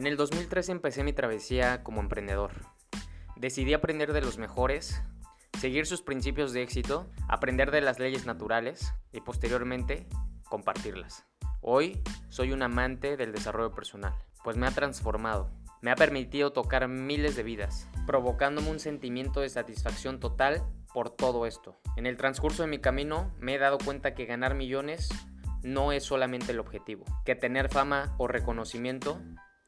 [0.00, 2.52] En el 2013 empecé mi travesía como emprendedor.
[3.36, 5.02] Decidí aprender de los mejores,
[5.58, 10.06] seguir sus principios de éxito, aprender de las leyes naturales y posteriormente
[10.48, 11.26] compartirlas.
[11.60, 15.50] Hoy soy un amante del desarrollo personal, pues me ha transformado,
[15.82, 20.64] me ha permitido tocar miles de vidas, provocándome un sentimiento de satisfacción total
[20.94, 21.78] por todo esto.
[21.98, 25.10] En el transcurso de mi camino me he dado cuenta que ganar millones
[25.62, 29.20] no es solamente el objetivo, que tener fama o reconocimiento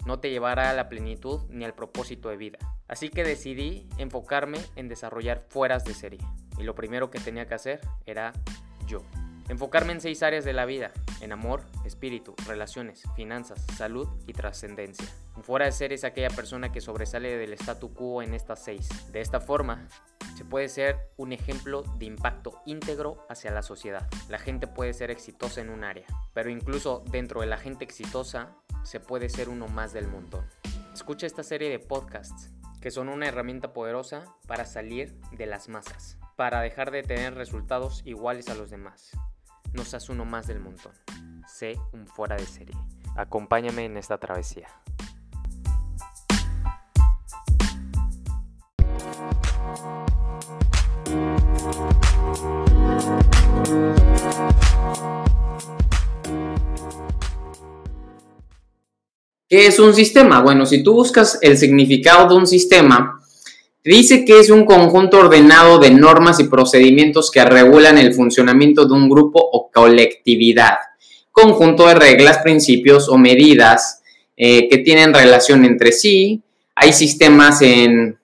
[0.06, 2.58] no te llevará a la plenitud ni al propósito de vida.
[2.88, 6.20] Así que decidí enfocarme en desarrollar fueras de serie.
[6.58, 8.32] Y lo primero que tenía que hacer era
[8.86, 9.02] yo.
[9.48, 15.06] Enfocarme en seis áreas de la vida, en amor, espíritu, relaciones, finanzas, salud y trascendencia.
[15.42, 18.88] Fuera de serie es aquella persona que sobresale del statu quo en estas seis.
[19.12, 19.88] De esta forma,
[20.36, 24.08] se puede ser un ejemplo de impacto íntegro hacia la sociedad.
[24.28, 28.56] La gente puede ser exitosa en un área, pero incluso dentro de la gente exitosa
[28.84, 30.46] se puede ser uno más del montón.
[30.94, 36.18] Escucha esta serie de podcasts que son una herramienta poderosa para salir de las masas,
[36.36, 39.12] para dejar de tener resultados iguales a los demás.
[39.74, 40.92] No seas uno más del montón.
[41.46, 42.76] Sé un fuera de serie.
[43.16, 44.68] Acompáñame en esta travesía.
[59.48, 60.42] ¿Qué es un sistema?
[60.42, 63.21] Bueno, si tú buscas el significado de un sistema,
[63.84, 68.94] dice que es un conjunto ordenado de normas y procedimientos que regulan el funcionamiento de
[68.94, 70.76] un grupo o colectividad.
[71.30, 74.02] Conjunto de reglas, principios o medidas
[74.36, 76.42] eh, que tienen relación entre sí.
[76.74, 78.16] Hay sistemas de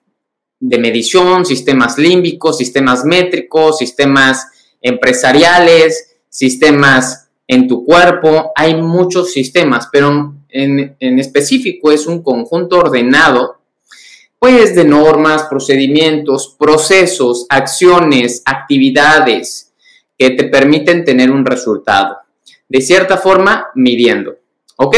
[0.59, 4.47] medición, sistemas límbicos, sistemas métricos, sistemas
[4.81, 8.51] empresariales, sistemas en tu cuerpo.
[8.55, 13.58] Hay muchos sistemas, pero en, específico es un conjunto ordenado
[14.39, 19.73] pues de normas, procedimientos, procesos, acciones, actividades
[20.17, 22.17] que te permiten tener un resultado.
[22.67, 24.37] De cierta forma, midiendo.
[24.77, 24.95] ¿Ok?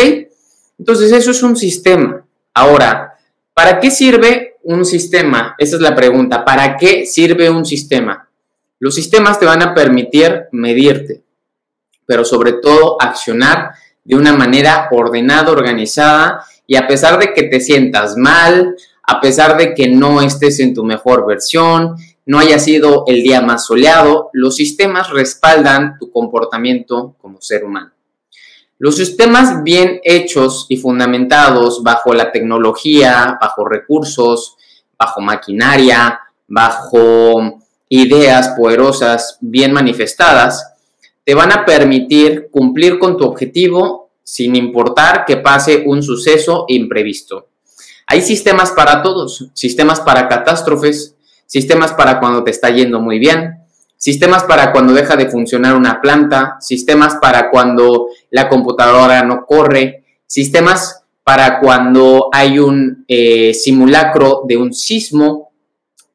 [0.78, 2.24] Entonces, eso es un sistema.
[2.54, 3.16] Ahora,
[3.54, 5.56] ¿para qué sirve un sistema?
[5.58, 6.46] Esa es la pregunta.
[6.46, 8.30] ¿Para qué sirve un sistema?
[8.80, 11.22] Los sistemas te van a permitir medirte,
[12.06, 13.72] pero sobre todo accionar
[14.04, 19.58] de una manera ordenada, organizada, y a pesar de que te sientas mal, a pesar
[19.58, 21.96] de que no estés en tu mejor versión,
[22.26, 27.92] no haya sido el día más soleado, los sistemas respaldan tu comportamiento como ser humano.
[28.78, 34.56] Los sistemas bien hechos y fundamentados bajo la tecnología, bajo recursos,
[34.98, 40.74] bajo maquinaria, bajo ideas poderosas bien manifestadas,
[41.24, 47.51] te van a permitir cumplir con tu objetivo sin importar que pase un suceso imprevisto.
[48.08, 53.62] Hay sistemas para todos, sistemas para catástrofes, sistemas para cuando te está yendo muy bien,
[53.98, 60.06] sistemas para cuando deja de funcionar una planta, sistemas para cuando la computadora no corre,
[60.26, 65.52] sistemas para cuando hay un eh, simulacro de un sismo,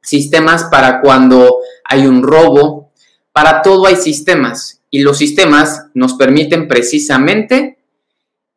[0.03, 2.91] sistemas para cuando hay un robo,
[3.33, 7.79] para todo hay sistemas y los sistemas nos permiten precisamente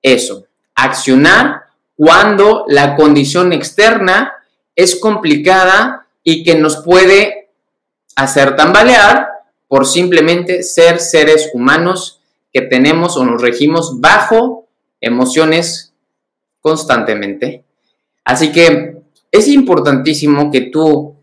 [0.01, 1.63] eso, accionar
[1.99, 4.31] cuando la condición externa
[4.73, 7.49] es complicada y que nos puede
[8.15, 9.27] hacer tambalear
[9.67, 12.21] por simplemente ser seres humanos
[12.53, 14.69] que tenemos o nos regimos bajo
[15.01, 15.93] emociones
[16.61, 17.65] constantemente.
[18.23, 21.17] Así que es importantísimo que tú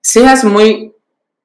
[0.00, 0.94] seas muy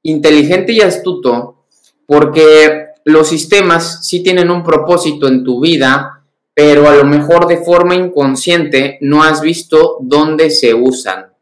[0.02, 1.66] inteligente y astuto
[2.06, 6.21] porque los sistemas sí tienen un propósito en tu vida,
[6.64, 11.34] pero a lo mejor de forma inconsciente no has visto dónde se usan.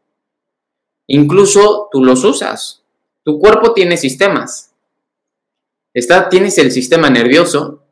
[1.08, 2.84] Incluso tú los usas.
[3.22, 4.72] Tu cuerpo tiene sistemas.
[5.92, 7.82] Está, tienes el sistema nervioso,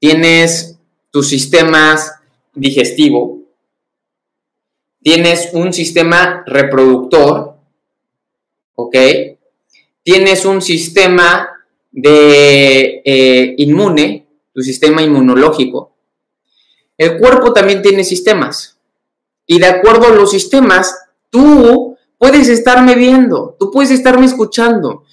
[0.00, 0.76] tienes
[1.12, 1.96] tu sistema
[2.52, 3.38] digestivo,
[5.00, 7.54] tienes un sistema reproductor,
[8.74, 8.96] ¿ok?
[10.02, 11.48] Tienes un sistema
[11.92, 15.69] de eh, inmune, tu sistema inmunológico,
[17.00, 18.76] el cuerpo también tiene sistemas.
[19.46, 20.94] Y de acuerdo a los sistemas,
[21.30, 25.04] tú puedes estarme viendo, tú puedes estarme escuchando,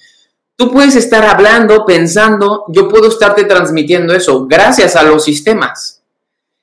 [0.54, 6.02] tú puedes estar hablando, pensando, yo puedo estarte transmitiendo eso gracias a los sistemas.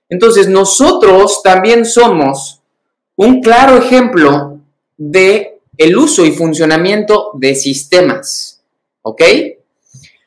[0.10, 2.62] Entonces, nosotros también somos
[3.16, 4.60] un claro ejemplo
[4.95, 8.62] de el uso y funcionamiento de sistemas.
[9.01, 9.24] ¿Ok?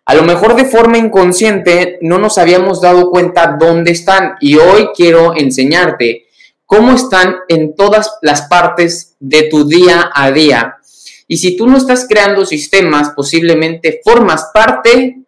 [0.08, 4.88] A lo mejor de forma inconsciente no nos habíamos dado cuenta dónde están y hoy
[4.96, 6.28] quiero enseñarte
[6.64, 10.78] cómo están en todas las partes de tu día a día.
[11.26, 15.18] Y si tú no estás creando sistemas, posiblemente formas parte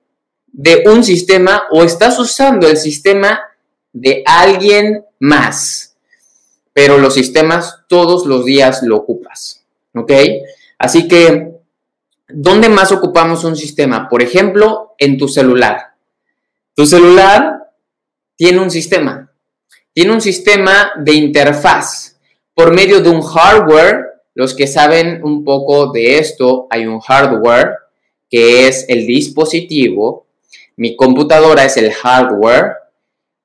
[0.46, 3.38] de un sistema o estás usando el sistema
[3.92, 5.94] de alguien más.
[6.72, 9.62] Pero los sistemas todos los días lo ocupas.
[9.94, 10.12] ¿Ok?
[10.78, 11.59] Así que,
[12.32, 14.08] ¿dónde más ocupamos un sistema?
[14.08, 15.94] Por ejemplo, en tu celular.
[16.74, 17.70] Tu celular
[18.36, 19.32] tiene un sistema.
[19.92, 22.18] Tiene un sistema de interfaz.
[22.54, 27.74] Por medio de un hardware, los que saben un poco de esto, hay un hardware
[28.28, 30.26] que es el dispositivo
[30.80, 32.72] mi computadora es el hardware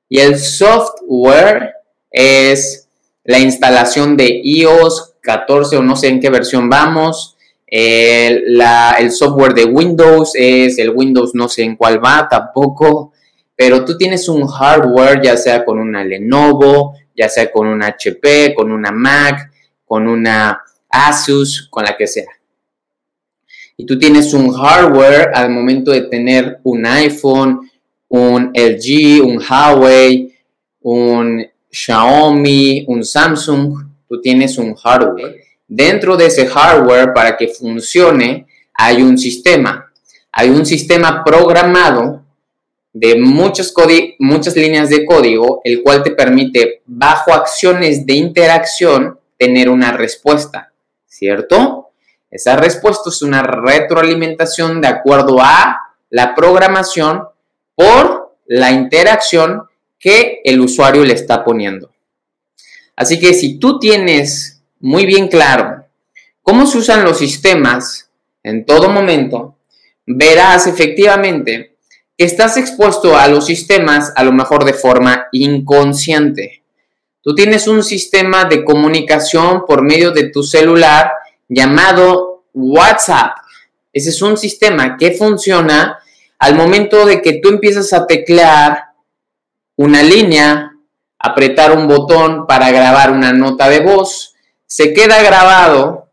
[0.08, 1.74] y el software
[2.10, 2.88] es
[3.26, 7.35] la instalación de iOS 14 o no sé en qué versión vamos.
[7.78, 8.62] El,
[9.00, 13.12] el software de Windows es el Windows no sé en cuál va tampoco.
[13.56, 18.54] Pero tú tienes un hardware ya sea con una Lenovo, ya sea con un HP,
[18.56, 19.52] con una Mac,
[19.86, 22.28] con una Asus, con la que sea
[23.78, 27.70] y tú tienes un hardware al momento de tener un iPhone,
[28.08, 30.34] un LG, un Huawei,
[30.82, 33.74] un Xiaomi, un Samsung,
[34.08, 35.45] tú tienes un hardware.
[35.76, 39.92] Dentro de ese hardware, para que funcione, hay un sistema.
[40.32, 42.24] Hay un sistema programado
[42.94, 43.74] de muchas,
[44.20, 50.72] muchas líneas de código, el cual te permite, bajo acciones de interacción, tener una respuesta,
[51.08, 51.90] ¿cierto?
[52.32, 55.78] Esa respuesta es una retroalimentación de acuerdo a
[56.10, 57.28] la programación
[57.76, 59.64] por la interacción
[60.00, 61.92] que el usuario le está poniendo.
[62.96, 65.86] Así que si tú tienes muy bien claro
[66.42, 68.10] cómo se usan los sistemas
[68.44, 69.58] en todo momento,
[70.06, 71.78] verás efectivamente
[72.16, 76.64] que estás expuesto a los sistemas a lo mejor de forma inconsciente.
[77.22, 81.12] Tú tienes un sistema de comunicación por medio de tu celular
[81.50, 83.38] llamado WhatsApp.
[83.92, 85.98] Ese es un sistema que funciona
[86.38, 88.90] al momento de que tú empiezas a teclear
[89.78, 90.74] una línea,
[91.18, 94.35] apretar un botón para grabar una nota de voz,
[94.76, 96.10] se queda grabado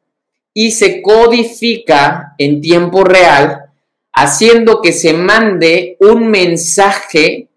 [0.55, 3.73] y se codifica en tiempo real,
[4.13, 7.49] haciendo que se mande un mensaje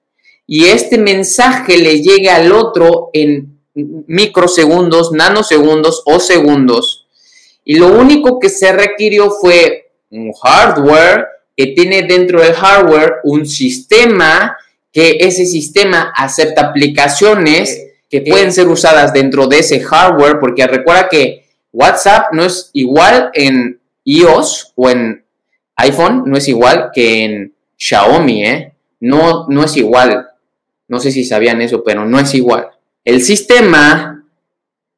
[0.47, 7.05] y este mensaje le llegue al otro en microsegundos, nanosegundos o segundos.
[7.63, 13.45] Y lo único que se requirió fue un hardware que tiene dentro del hardware un
[13.45, 14.57] sistema
[14.91, 21.09] que ese sistema acepta aplicaciones que pueden ser usadas dentro de ese hardware, porque recuerda
[21.09, 25.25] que WhatsApp no es igual en iOS o en
[25.75, 28.73] iPhone, no es igual que en Xiaomi, ¿eh?
[29.01, 30.27] No, no es igual.
[30.87, 32.69] No sé si sabían eso, pero no es igual.
[33.03, 34.15] El sistema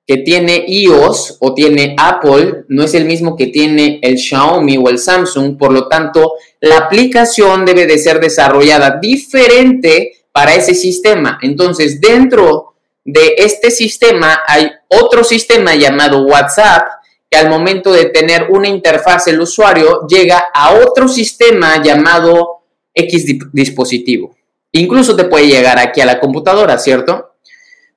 [0.05, 4.87] que tiene iOS o tiene Apple no es el mismo que tiene el Xiaomi o
[4.87, 11.39] el Samsung, por lo tanto, la aplicación debe de ser desarrollada diferente para ese sistema.
[11.41, 12.76] Entonces, dentro
[13.07, 16.89] de este sistema hay otro sistema llamado WhatsApp,
[17.29, 22.63] que al momento de tener una interfaz el usuario llega a otro sistema llamado
[22.93, 24.35] X dispositivo.
[24.73, 27.35] Incluso te puede llegar aquí a la computadora, ¿cierto?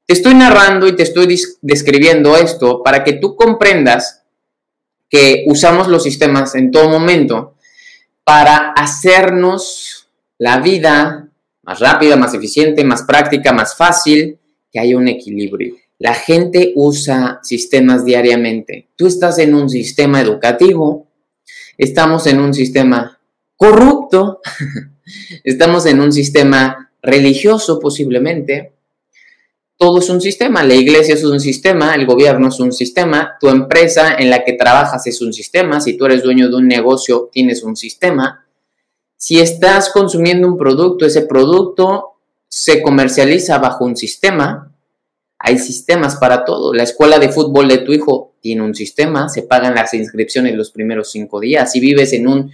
[0.07, 1.27] Te estoy narrando y te estoy
[1.61, 4.23] describiendo esto para que tú comprendas
[5.09, 7.57] que usamos los sistemas en todo momento
[8.23, 10.09] para hacernos
[10.39, 11.29] la vida
[11.63, 14.40] más rápida, más eficiente, más práctica, más fácil,
[14.71, 15.77] que haya un equilibrio.
[15.99, 18.89] La gente usa sistemas diariamente.
[18.97, 21.09] Tú estás en un sistema educativo,
[21.77, 23.21] estamos en un sistema
[23.57, 24.41] corrupto,
[25.45, 28.73] estamos en un sistema religioso posiblemente,
[29.81, 33.49] todo es un sistema, la iglesia es un sistema, el gobierno es un sistema, tu
[33.49, 37.31] empresa en la que trabajas es un sistema, si tú eres dueño de un negocio
[37.33, 38.45] tienes un sistema.
[39.17, 42.20] Si estás consumiendo un producto, ese producto
[42.51, 44.75] se comercializa bajo un sistema.
[45.39, 46.75] Hay sistemas para todo.
[46.75, 50.71] La escuela de fútbol de tu hijo tiene un sistema, se pagan las inscripciones los
[50.71, 51.73] primeros cinco días.
[51.73, 52.51] Si vives en un,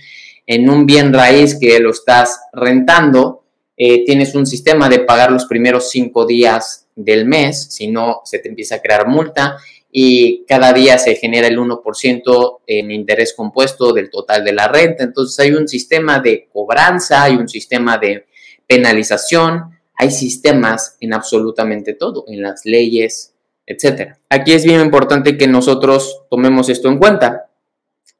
[0.46, 3.44] en un bien raíz que lo estás rentando,
[3.76, 8.38] eh, tienes un sistema de pagar los primeros cinco días del mes, si no se
[8.38, 9.56] te empieza a crear multa
[9.90, 15.04] y cada día se genera el 1% en interés compuesto del total de la renta.
[15.04, 18.26] Entonces hay un sistema de cobranza, hay un sistema de
[18.66, 23.34] penalización, hay sistemas en absolutamente todo, en las leyes,
[23.66, 24.14] etc.
[24.28, 27.50] Aquí es bien importante que nosotros tomemos esto en cuenta.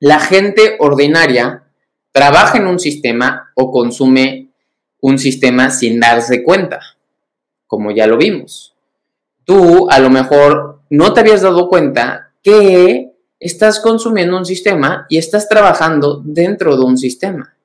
[0.01, 1.65] La gente ordinaria
[2.13, 4.49] trabaja en un sistema o consume
[5.01, 6.81] un sistema sin darse cuenta,
[7.67, 8.75] como ya lo vimos.
[9.45, 15.19] Tú a lo mejor no te habías dado cuenta que estás consumiendo un sistema y
[15.19, 17.56] estás trabajando dentro de un sistema.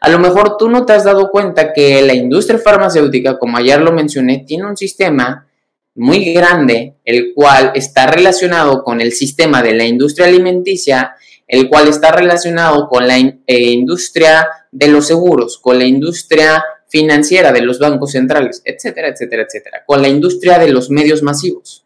[0.00, 3.80] A lo mejor tú no te has dado cuenta que la industria farmacéutica, como ayer
[3.80, 5.46] lo mencioné, tiene un sistema
[5.94, 11.16] muy grande, el cual está relacionado con el sistema de la industria alimenticia,
[11.48, 17.52] el cual está relacionado con la eh, industria de los seguros, con la industria financiera
[17.52, 21.84] de los bancos centrales, etcétera, etcétera, etcétera, con la industria de los medios masivos.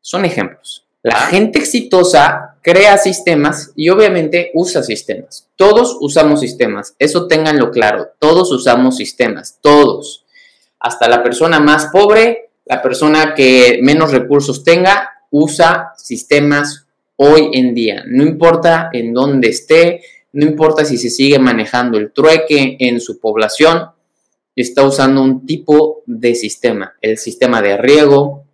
[0.00, 0.86] Son ejemplos.
[1.02, 5.50] La gente exitosa crea sistemas y obviamente usa sistemas.
[5.54, 10.24] Todos usamos sistemas, eso ténganlo claro, todos usamos sistemas, todos.
[10.80, 17.74] Hasta la persona más pobre, la persona que menos recursos tenga, usa sistemas hoy en
[17.74, 18.02] día.
[18.06, 20.00] No importa en dónde esté,
[20.32, 23.90] no importa si se sigue manejando el trueque en su población,
[24.56, 28.44] está usando un tipo de sistema, el sistema de riego,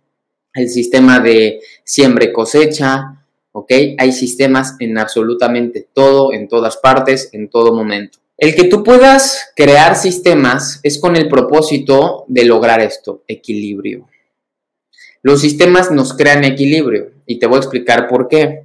[0.53, 3.20] el sistema de siembra cosecha,
[3.51, 3.71] ¿ok?
[3.97, 8.19] Hay sistemas en absolutamente todo, en todas partes, en todo momento.
[8.37, 14.07] El que tú puedas crear sistemas es con el propósito de lograr esto, equilibrio.
[15.21, 18.63] Los sistemas nos crean equilibrio y te voy a explicar por qué.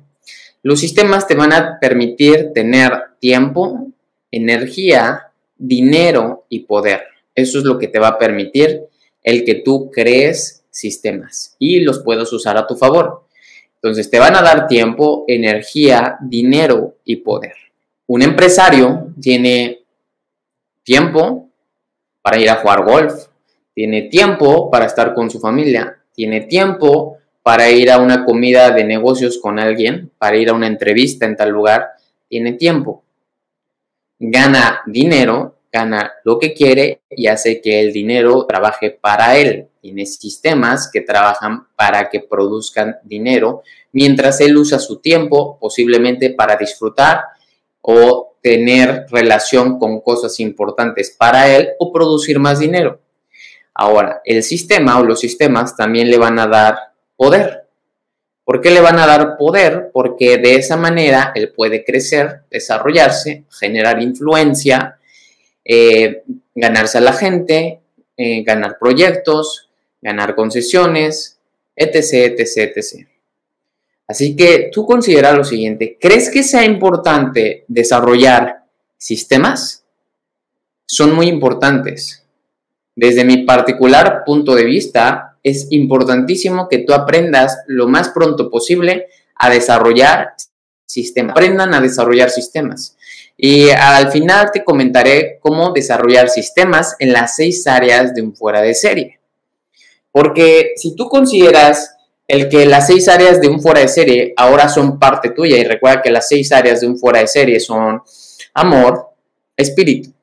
[0.63, 3.89] Los sistemas te van a permitir tener tiempo,
[4.31, 7.03] energía, dinero y poder.
[7.35, 8.85] Eso es lo que te va a permitir
[9.23, 13.26] el que tú crees sistemas y los puedas usar a tu favor.
[13.87, 17.55] Entonces te van a dar tiempo, energía, dinero y poder.
[18.09, 19.85] Un empresario tiene
[20.83, 21.51] tiempo
[22.21, 23.13] para ir a jugar golf,
[23.75, 28.83] tiene tiempo para estar con su familia, tiene tiempo para ir a una comida de
[28.83, 31.91] negocios con alguien, para ir a una entrevista en tal lugar,
[32.29, 33.05] tiene tiempo.
[34.19, 39.69] Gana dinero gana lo que quiere y hace que el dinero trabaje para él.
[39.87, 43.63] Tiene sistemas que trabajan para que produzcan dinero,
[43.93, 47.21] mientras él usa su tiempo posiblemente para disfrutar
[47.83, 52.99] o tener relación con cosas importantes para él o producir más dinero.
[53.73, 56.77] Ahora, el sistema o los sistemas también le van a dar
[57.15, 57.69] poder.
[58.43, 59.91] ¿Por qué le van a dar poder?
[59.93, 64.99] Porque de esa manera él puede crecer, desarrollarse, generar influencia,
[65.65, 66.25] eh,
[66.57, 67.83] ganarse a la gente,
[68.17, 69.66] eh, ganar proyectos,
[70.07, 71.39] ganar concesiones,
[71.75, 73.07] etc., etc., etc.
[74.07, 78.63] Así que tú considera lo siguiente, ¿crees que sea importante desarrollar
[78.97, 79.85] sistemas?
[80.87, 82.23] Son muy importantes.
[82.95, 89.09] Desde mi particular punto de vista, es importantísimo que tú aprendas lo más pronto posible
[89.35, 90.35] a desarrollar
[90.87, 91.33] sistemas.
[91.33, 92.97] Aprendan a desarrollar sistemas.
[93.37, 98.63] Y al final te comentaré cómo desarrollar sistemas en las seis áreas de un fuera
[98.63, 99.21] de serie.
[100.17, 101.95] Porque si tú consideras
[102.27, 105.65] el que las seis áreas de un fuera de serie ahora son parte tuya, y
[105.65, 108.01] recuerda que las seis áreas de un fuera de serie son
[108.55, 109.11] amor,
[109.59, 110.15] espíritu,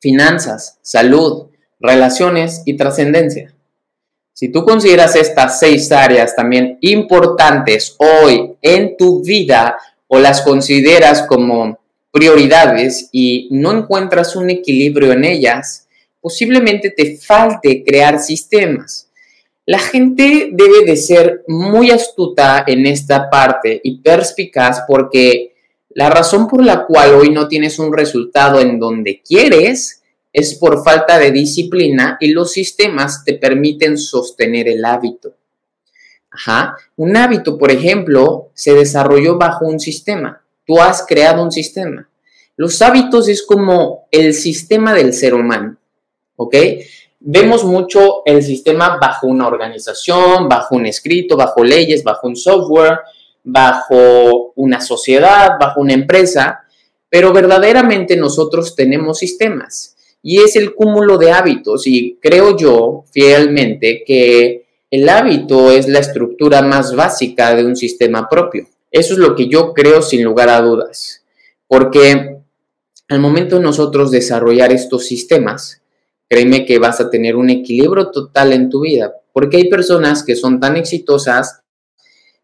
[0.00, 3.54] finanzas, salud, relaciones y trascendencia.
[4.32, 9.76] Si tú consideras estas seis áreas también importantes hoy en tu vida
[10.08, 11.78] o las consideras como
[12.10, 15.81] prioridades y no encuentras un equilibrio en ellas,
[16.22, 19.10] posiblemente te falte crear sistemas.
[19.66, 25.54] La gente debe de ser muy astuta en esta parte y perspicaz porque
[25.90, 30.02] la razón por la cual hoy no tienes un resultado en donde quieres
[30.32, 35.34] es por falta de disciplina y los sistemas te permiten sostener el hábito.
[36.30, 36.76] Ajá.
[36.96, 42.08] Un hábito, por ejemplo, se desarrolló bajo un sistema tú has creado un sistema.
[42.56, 45.76] Los hábitos es como el sistema del ser humano,
[46.36, 46.56] ¿ok?
[47.20, 52.98] Vemos mucho el sistema bajo una organización, bajo un escrito, bajo leyes, bajo un software,
[53.44, 56.64] bajo una sociedad, bajo una empresa,
[57.08, 64.02] pero verdaderamente nosotros tenemos sistemas y es el cúmulo de hábitos y creo yo fielmente
[64.06, 68.66] que el hábito es la estructura más básica de un sistema propio.
[68.90, 71.24] Eso es lo que yo creo sin lugar a dudas,
[71.66, 72.36] porque
[73.08, 75.81] al momento de nosotros desarrollar estos sistemas,
[76.32, 80.34] créeme que vas a tener un equilibrio total en tu vida, porque hay personas que
[80.34, 81.60] son tan exitosas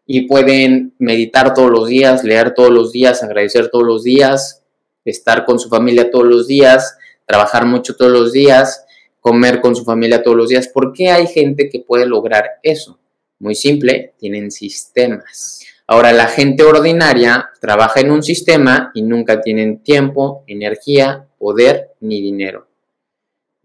[0.05, 4.61] y pueden meditar todos los días, leer todos los días, agradecer todos los días,
[5.05, 8.85] estar con su familia todos los días, trabajar mucho todos los días,
[9.21, 10.67] comer con su familia todos los días.
[10.67, 12.99] ¿Por qué hay gente que puede lograr eso?
[13.39, 15.65] Muy simple, tienen sistemas.
[15.87, 22.21] Ahora, la gente ordinaria trabaja en un sistema y nunca tienen tiempo, energía, poder ni
[22.21, 22.68] dinero.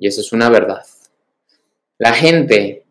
[0.04, 0.82] Y esa es una verdad.
[1.96, 2.84] La gente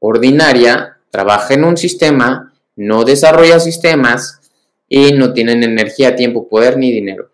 [0.00, 4.38] ordinaria trabaja en un sistema, no desarrolla sistemas
[4.86, 7.30] y no tienen energía, tiempo, poder ni dinero.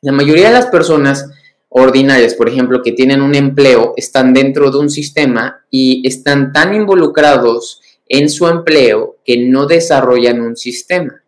[0.00, 1.30] La mayoría de las personas
[1.68, 6.72] ordinarias, por ejemplo, que tienen un empleo, están dentro de un sistema y están tan
[6.74, 11.22] involucrados en su empleo que no desarrollan un sistema.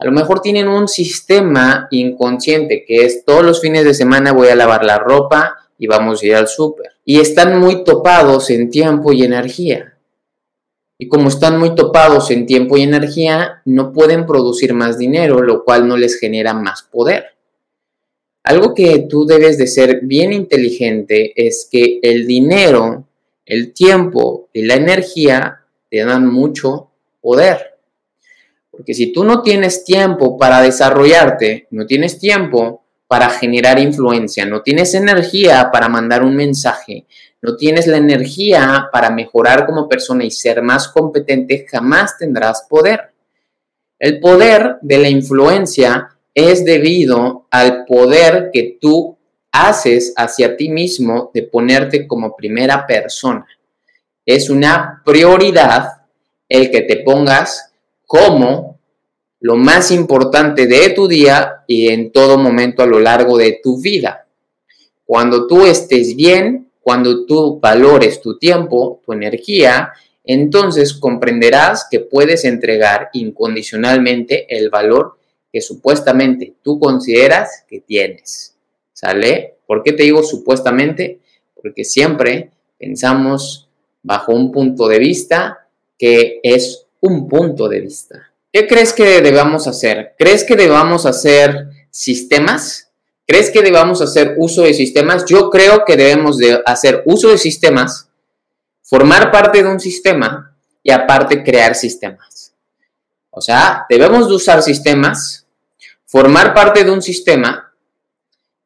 [0.00, 4.48] A lo mejor tienen un sistema inconsciente que es todos los fines de semana voy
[4.48, 6.92] a lavar la ropa y vamos a ir al súper.
[7.04, 9.96] Y están muy topados en tiempo y energía.
[10.98, 15.62] Y como están muy topados en tiempo y energía, no pueden producir más dinero, lo
[15.64, 17.36] cual no les genera más poder.
[18.42, 23.04] Algo que tú debes de ser bien inteligente es que el dinero,
[23.44, 26.90] el tiempo y la energía te dan mucho
[27.20, 27.76] poder.
[28.70, 34.62] Porque si tú no tienes tiempo para desarrollarte, no tienes tiempo para generar influencia, no
[34.62, 37.06] tienes energía para mandar un mensaje,
[37.40, 43.12] no tienes la energía para mejorar como persona y ser más competente, jamás tendrás poder.
[43.98, 49.16] El poder de la influencia es debido al poder que tú
[49.52, 53.46] haces hacia ti mismo de ponerte como primera persona.
[54.24, 56.02] Es una prioridad
[56.48, 57.72] el que te pongas
[58.06, 58.75] como
[59.46, 63.80] lo más importante de tu día y en todo momento a lo largo de tu
[63.80, 64.26] vida.
[65.04, 69.92] Cuando tú estés bien, cuando tú valores tu tiempo, tu energía,
[70.24, 75.16] entonces comprenderás que puedes entregar incondicionalmente el valor
[75.52, 78.56] que supuestamente tú consideras que tienes.
[78.92, 79.58] ¿Sale?
[79.64, 81.20] ¿Por qué te digo supuestamente?
[81.54, 83.68] Porque siempre pensamos
[84.02, 88.32] bajo un punto de vista que es un punto de vista.
[88.56, 90.14] ¿Qué crees que debamos hacer?
[90.18, 92.90] ¿Crees que debamos hacer sistemas?
[93.26, 95.26] ¿Crees que debamos hacer uso de sistemas?
[95.26, 98.08] Yo creo que debemos de hacer uso de sistemas,
[98.82, 102.54] formar parte de un sistema y aparte crear sistemas.
[103.28, 105.46] O sea, debemos de usar sistemas,
[106.06, 107.74] formar parte de un sistema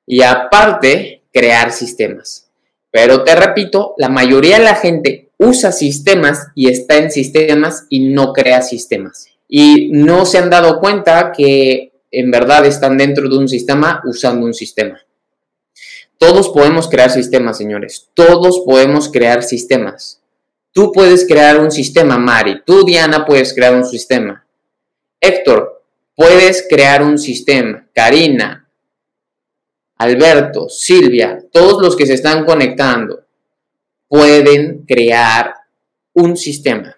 [0.07, 2.48] y aparte crear sistemas.
[2.92, 8.11] Pero te repito, la mayoría de la gente usa sistemas y está en sistemas y
[8.11, 9.30] no crea sistemas.
[9.51, 14.47] Y no se han dado cuenta que en verdad están dentro de un sistema usando
[14.47, 14.99] un sistema.
[16.17, 18.09] Todos podemos crear sistemas, señores.
[18.15, 20.23] Todos podemos crear sistemas.
[20.73, 22.63] Tú puedes crear un sistema, Mari.
[22.65, 24.47] Tú, Diana, puedes crear un sistema.
[25.21, 25.81] Héctor,
[26.21, 27.89] Puedes crear un sistema.
[27.95, 28.69] Karina,
[29.97, 33.25] Alberto, Silvia, todos los que se están conectando
[34.07, 35.55] pueden crear
[36.13, 36.95] un sistema.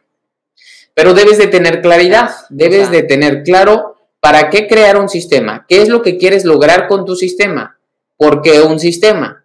[0.95, 5.83] Pero debes de tener claridad, debes de tener claro para qué crear un sistema, qué
[5.83, 7.79] es lo que quieres lograr con tu sistema,
[8.17, 9.45] por qué un sistema.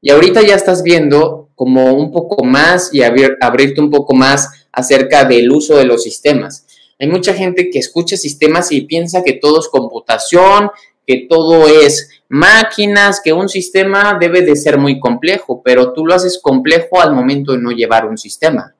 [0.00, 5.24] Y ahorita ya estás viendo como un poco más y abrirte un poco más acerca
[5.24, 6.66] del uso de los sistemas.
[6.98, 10.70] Hay mucha gente que escucha sistemas y piensa que todo es computación,
[11.06, 16.14] que todo es máquinas, que un sistema debe de ser muy complejo, pero tú lo
[16.14, 18.75] haces complejo al momento de no llevar un sistema.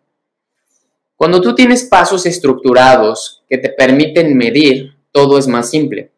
[1.17, 6.11] Cuando tú tienes pasos estructurados que te permiten medir, todo es más simple.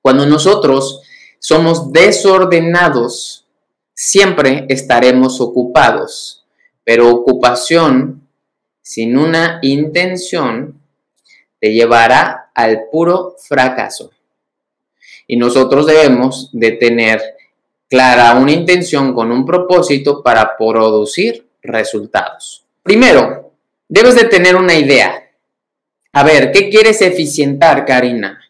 [0.00, 1.02] Cuando nosotros
[1.38, 3.46] somos desordenados,
[3.92, 6.44] siempre estaremos ocupados,
[6.84, 8.26] pero ocupación
[8.80, 10.80] sin una intención
[11.60, 14.10] te llevará al puro fracaso.
[15.26, 17.20] Y nosotros debemos de tener
[17.88, 22.64] clara una intención con un propósito para producir resultados.
[22.82, 23.43] Primero,
[23.88, 25.30] debes de tener una idea.
[26.12, 28.40] A ver, ¿qué quieres eficientar, Karina?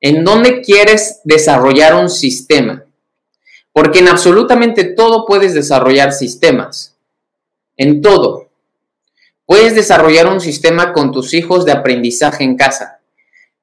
[0.00, 2.84] ¿En dónde quieres desarrollar un sistema?
[3.72, 6.96] Porque en absolutamente todo puedes desarrollar sistemas.
[7.76, 8.48] En todo.
[9.46, 13.00] Puedes desarrollar un sistema con tus hijos de aprendizaje en casa.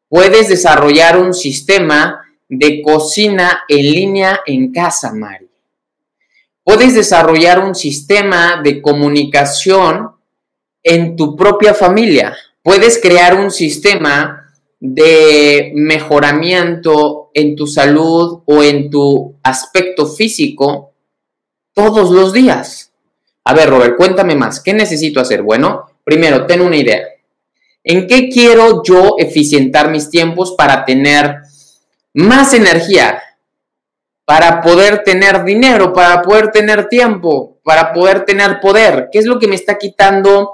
[0.08, 5.50] Puedes desarrollar un sistema de cocina en línea en casa, Mari.
[6.64, 10.13] Puedes desarrollar un sistema de comunicación
[10.84, 12.36] en tu propia familia.
[12.62, 20.94] Puedes crear un sistema de mejoramiento en tu salud o en tu aspecto físico
[21.74, 22.92] todos los días.
[23.46, 24.60] A ver, Robert, cuéntame más.
[24.62, 25.42] ¿Qué necesito hacer?
[25.42, 27.02] Bueno, primero, ten una idea.
[27.84, 31.40] ¿En qué quiero yo eficientar mis tiempos para tener
[32.14, 33.22] más energía?
[34.26, 39.10] Para poder tener dinero, para poder tener tiempo, para poder tener poder.
[39.12, 40.54] ¿Qué es lo que me está quitando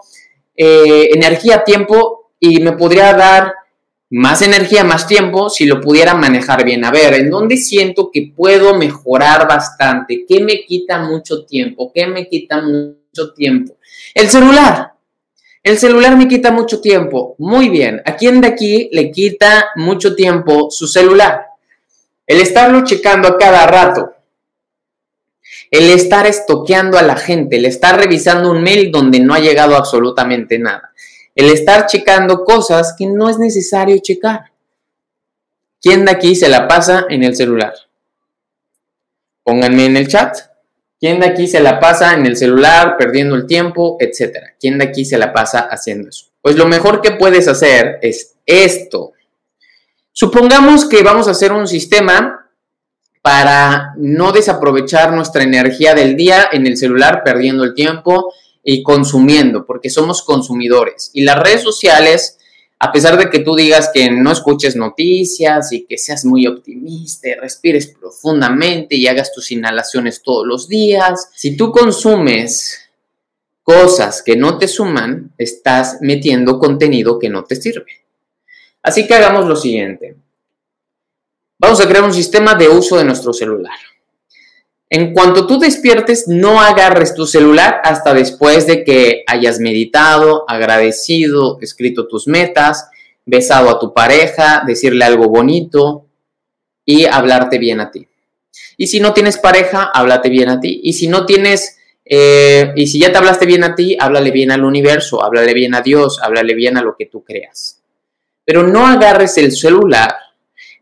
[0.61, 3.53] eh, energía, tiempo y me podría dar
[4.09, 6.83] más energía, más tiempo, si lo pudiera manejar bien.
[6.83, 10.25] A ver, ¿en dónde siento que puedo mejorar bastante?
[10.27, 11.93] ¿Qué me quita mucho tiempo?
[11.95, 13.77] ¿Qué me quita mucho tiempo?
[14.13, 14.91] El celular.
[15.63, 17.35] El celular me quita mucho tiempo.
[17.37, 18.01] Muy bien.
[18.03, 21.45] ¿A quién de aquí le quita mucho tiempo su celular?
[22.27, 24.11] El estarlo checando a cada rato.
[25.71, 27.57] El estar estoqueando a la gente.
[27.57, 30.93] El estar revisando un mail donde no ha llegado absolutamente nada
[31.39, 34.51] el estar checando cosas que no es necesario checar.
[35.81, 37.73] ¿Quién de aquí se la pasa en el celular?
[39.43, 40.37] Pónganme en el chat.
[40.99, 44.55] ¿Quién de aquí se la pasa en el celular, perdiendo el tiempo, etcétera?
[44.59, 46.25] ¿Quién de aquí se la pasa haciendo eso?
[46.41, 49.13] Pues lo mejor que puedes hacer es esto.
[50.11, 52.38] Supongamos que vamos a hacer un sistema
[53.29, 59.67] para no desaprovechar nuestra energía del día en el celular, perdiendo el tiempo y consumiendo,
[59.67, 61.11] porque somos consumidores.
[61.13, 62.39] Y las redes sociales,
[62.79, 67.29] a pesar de que tú digas que no escuches noticias y que seas muy optimista,
[67.39, 72.79] respires profundamente y hagas tus inhalaciones todos los días, si tú consumes
[73.61, 77.91] cosas que no te suman, estás metiendo contenido que no te sirve.
[78.81, 80.15] Así que hagamos lo siguiente.
[81.59, 83.75] Vamos a crear un sistema de uso de nuestro celular.
[84.89, 91.59] En cuanto tú despiertes, no agarres tu celular hasta después de que hayas meditado, agradecido,
[91.61, 92.89] escrito tus metas,
[93.25, 96.05] besado a tu pareja, decirle algo bonito
[96.85, 98.07] y hablarte bien a ti.
[98.77, 100.79] Y si no tienes pareja, háblate bien a ti.
[100.83, 104.51] Y si no tienes, eh, y si ya te hablaste bien a ti, háblale bien
[104.51, 107.83] al universo, háblale bien a Dios, háblale bien a lo que tú creas.
[108.45, 110.08] Pero no agarres el celular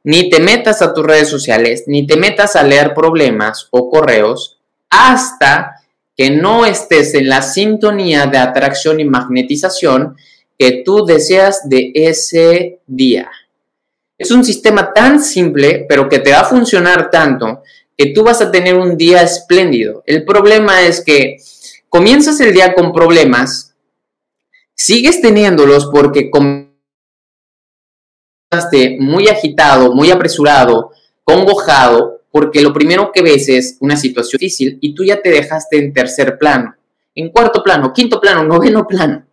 [0.08, 4.58] ni te metas a tus redes sociales, ni te metas a leer problemas o correos
[4.89, 5.82] hasta
[6.15, 10.15] que no estés en la sintonía de atracción y magnetización
[10.58, 13.30] que tú deseas de ese día.
[14.17, 17.63] Es un sistema tan simple, pero que te va a funcionar tanto
[17.98, 20.04] que tú vas a tener un día espléndido.
[20.06, 21.36] El problema es que
[21.89, 23.76] comienzas el día con problemas,
[24.74, 26.32] sigues teniéndolos porque
[28.99, 30.91] muy agitado, muy apresurado,
[31.23, 35.77] congojado, porque lo primero que ves es una situación difícil y tú ya te dejaste
[35.77, 36.75] en tercer plano,
[37.15, 39.25] en cuarto plano, quinto plano, noveno plano,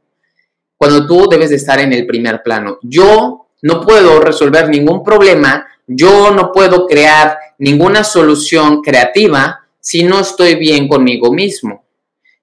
[0.76, 2.78] cuando tú debes de estar en el primer plano.
[2.82, 10.20] Yo no puedo resolver ningún problema, yo no puedo crear ninguna solución creativa si no
[10.20, 11.84] estoy bien conmigo mismo.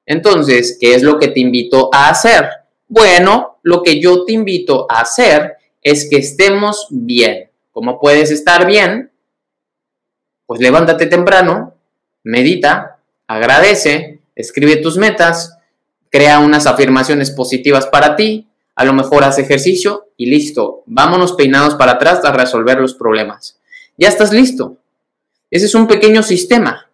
[0.05, 2.49] Entonces, ¿qué es lo que te invito a hacer?
[2.87, 7.49] Bueno, lo que yo te invito a hacer es que estemos bien.
[7.71, 9.11] ¿Cómo puedes estar bien?
[10.45, 11.75] Pues levántate temprano,
[12.23, 15.57] medita, agradece, escribe tus metas,
[16.09, 20.83] crea unas afirmaciones positivas para ti, a lo mejor haz ejercicio y listo.
[20.85, 23.59] Vámonos peinados para atrás a resolver los problemas.
[23.97, 24.77] Ya estás listo.
[25.49, 26.89] Ese es un pequeño sistema.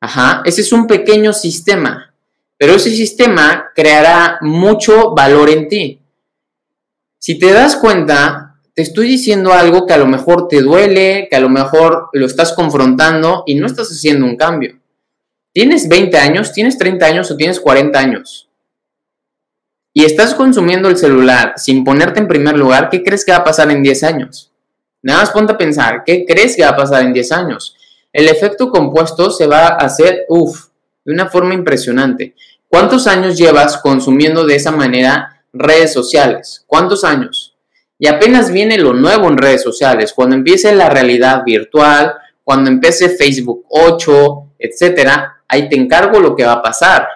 [0.00, 2.12] Ajá, ese es un pequeño sistema.
[2.56, 5.97] Pero ese sistema creará mucho valor en ti.
[7.18, 11.36] Si te das cuenta, te estoy diciendo algo que a lo mejor te duele, que
[11.36, 14.78] a lo mejor lo estás confrontando y no estás haciendo un cambio.
[15.52, 18.48] Tienes 20 años, tienes 30 años o tienes 40 años.
[19.92, 23.44] Y estás consumiendo el celular sin ponerte en primer lugar, ¿qué crees que va a
[23.44, 24.52] pasar en 10 años?
[25.02, 27.74] Nada más ponte a pensar, ¿qué crees que va a pasar en 10 años?
[28.12, 30.66] El efecto compuesto se va a hacer, uff,
[31.04, 32.36] de una forma impresionante.
[32.68, 36.64] ¿Cuántos años llevas consumiendo de esa manera redes sociales.
[36.66, 37.56] ¿Cuántos años?
[37.98, 40.12] Y apenas viene lo nuevo en redes sociales.
[40.12, 46.44] Cuando empiece la realidad virtual, cuando empiece Facebook 8, etcétera, ahí te encargo lo que
[46.44, 47.06] va a pasar.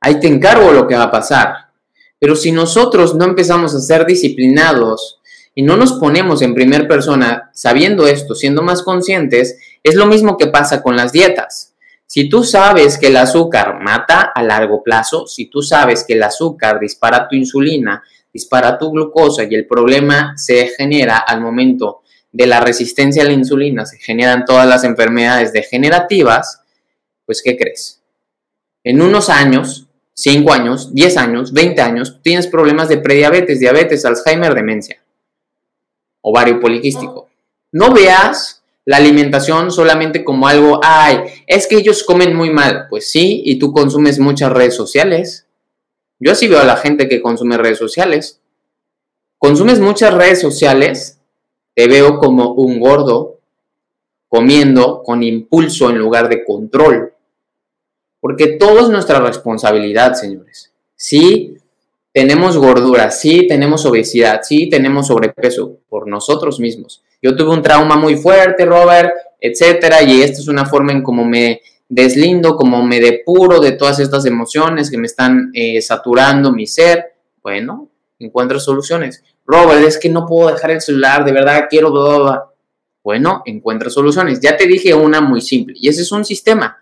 [0.00, 1.70] Ahí te encargo lo que va a pasar.
[2.18, 5.20] Pero si nosotros no empezamos a ser disciplinados
[5.54, 10.36] y no nos ponemos en primera persona sabiendo esto, siendo más conscientes, es lo mismo
[10.36, 11.69] que pasa con las dietas.
[12.12, 16.22] Si tú sabes que el azúcar mata a largo plazo, si tú sabes que el
[16.24, 22.48] azúcar dispara tu insulina, dispara tu glucosa y el problema se genera al momento de
[22.48, 26.62] la resistencia a la insulina, se generan todas las enfermedades degenerativas,
[27.24, 28.02] pues ¿qué crees?
[28.82, 34.56] En unos años, 5 años, 10 años, 20 años, tienes problemas de prediabetes, diabetes, Alzheimer,
[34.56, 35.00] demencia,
[36.22, 37.28] ovario poliquístico.
[37.70, 38.59] No veas
[38.90, 42.88] la alimentación solamente como algo, ay, es que ellos comen muy mal.
[42.90, 45.46] Pues sí, y tú consumes muchas redes sociales.
[46.18, 48.40] Yo así veo a la gente que consume redes sociales.
[49.38, 51.20] Consumes muchas redes sociales,
[51.72, 53.38] te veo como un gordo
[54.26, 57.14] comiendo con impulso en lugar de control.
[58.18, 60.72] Porque todo es nuestra responsabilidad, señores.
[60.96, 61.58] Sí,
[62.12, 67.04] tenemos gordura, sí tenemos obesidad, sí tenemos sobrepeso por nosotros mismos.
[67.22, 71.24] Yo tuve un trauma muy fuerte, Robert, etcétera, y esta es una forma en cómo
[71.24, 76.66] me deslindo, como me depuro de todas estas emociones que me están eh, saturando mi
[76.66, 77.14] ser.
[77.42, 79.22] Bueno, encuentro soluciones.
[79.46, 81.92] Robert, es que no puedo dejar el celular, de verdad quiero.
[83.02, 84.40] Bueno, encuentra soluciones.
[84.40, 86.78] Ya te dije una muy simple, y ese es un sistema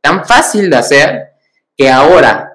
[0.00, 1.28] tan fácil de hacer
[1.76, 2.48] que ahora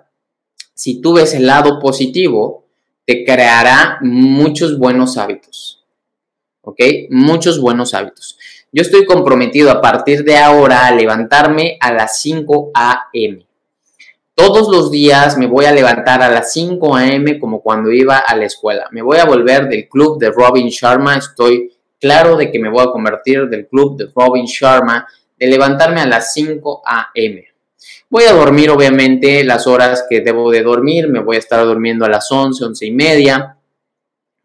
[0.73, 2.65] si tú ves el lado positivo,
[3.05, 5.82] te creará muchos buenos hábitos.
[6.65, 6.79] ¿Ok?
[7.09, 8.37] Muchos buenos hábitos.
[8.71, 13.45] Yo estoy comprometido a partir de ahora a levantarme a las 5 a.m.
[14.33, 17.37] Todos los días me voy a levantar a las 5 a.m.
[17.37, 18.87] como cuando iba a la escuela.
[18.91, 21.17] Me voy a volver del club de Robin Sharma.
[21.17, 25.05] Estoy claro de que me voy a convertir del club de Robin Sharma
[25.37, 27.45] de levantarme a las 5 a.m.
[28.09, 32.05] Voy a dormir obviamente las horas que debo de dormir, me voy a estar durmiendo
[32.05, 33.57] a las 11, 11 y media.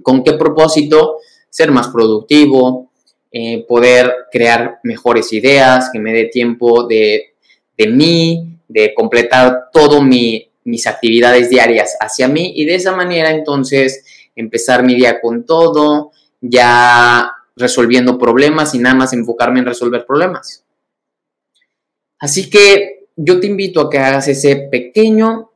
[0.02, 1.18] ¿Con qué propósito?
[1.50, 2.90] Ser más productivo,
[3.30, 7.34] eh, poder crear mejores ideas, que me dé tiempo de,
[7.88, 14.82] mí, de completar todas mis actividades diarias hacia mí y de esa manera entonces empezar
[14.82, 20.64] mi día con todo, ya resolviendo problemas y nada más enfocarme en resolver problemas.
[22.18, 25.50] Así que yo te invito a que hagas ese pequeño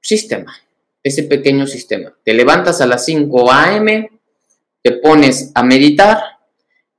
[0.00, 0.54] sistema,
[1.02, 2.14] ese pequeño sistema.
[2.22, 4.10] Te levantas a las 5 a.m.,
[4.86, 6.38] te pones a meditar, a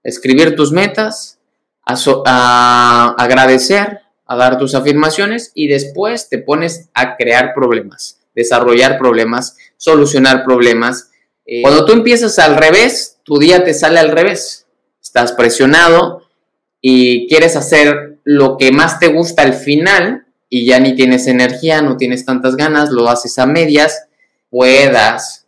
[0.04, 1.40] escribir tus metas,
[1.86, 9.56] a, agradecer, a dar tus afirmaciones y después te pones a crear problemas, desarrollar problemas,
[9.78, 11.12] solucionar problemas.
[11.46, 14.66] Eh, cuando tú empiezas al revés, tu día te sale al revés.
[15.02, 16.24] Estás presionado
[16.82, 21.82] y quieres hacer lo que más te gusta al final y ya ni tienes energía,
[21.82, 24.10] no tienes tantas ganas, lo haces a medias,
[24.50, 25.47] puedas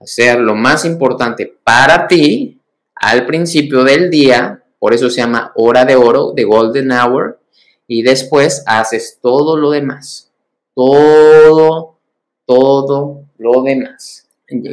[0.00, 2.58] hacer lo más importante para ti
[2.94, 7.38] al principio del día, por eso se llama hora de oro, de golden hour,
[7.86, 10.30] y después haces todo lo demás,
[10.74, 11.98] todo,
[12.46, 14.26] todo lo demás.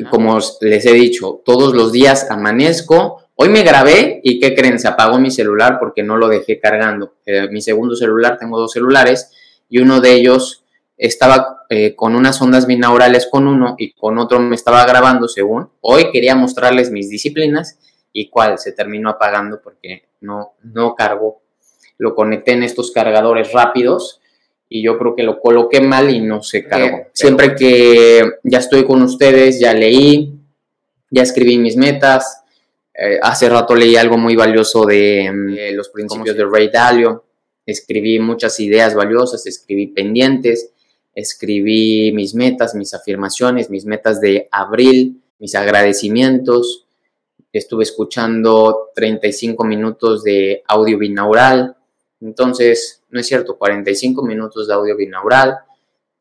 [0.10, 4.80] Como les he dicho, todos los días amanezco, Hoy me grabé y ¿qué creen?
[4.80, 7.14] Se apagó mi celular porque no lo dejé cargando.
[7.24, 9.32] Eh, mi segundo celular, tengo dos celulares
[9.70, 10.64] y uno de ellos
[10.98, 15.70] estaba eh, con unas ondas binaurales con uno y con otro me estaba grabando según.
[15.82, 17.80] Hoy quería mostrarles mis disciplinas
[18.12, 21.42] y cuál se terminó apagando porque no, no cargó.
[21.98, 24.22] Lo conecté en estos cargadores rápidos
[24.70, 27.08] y yo creo que lo coloqué mal y no se cargó.
[27.14, 30.34] Siempre que ya estoy con ustedes, ya leí,
[31.10, 32.44] ya escribí mis metas,
[32.94, 37.24] eh, hace rato leí algo muy valioso de, mm, los principios de Ray Dalio.
[37.66, 40.72] Escribí muchas ideas valiosas, escribí pendientes,
[41.18, 46.86] escribí mis metas, mis afirmaciones, mis metas de abril, mis agradecimientos.
[47.52, 51.76] Estuve escuchando 35 minutos de audio binaural.
[52.22, 55.58] Entonces, no es cierto, 45 minutos de audio binaural.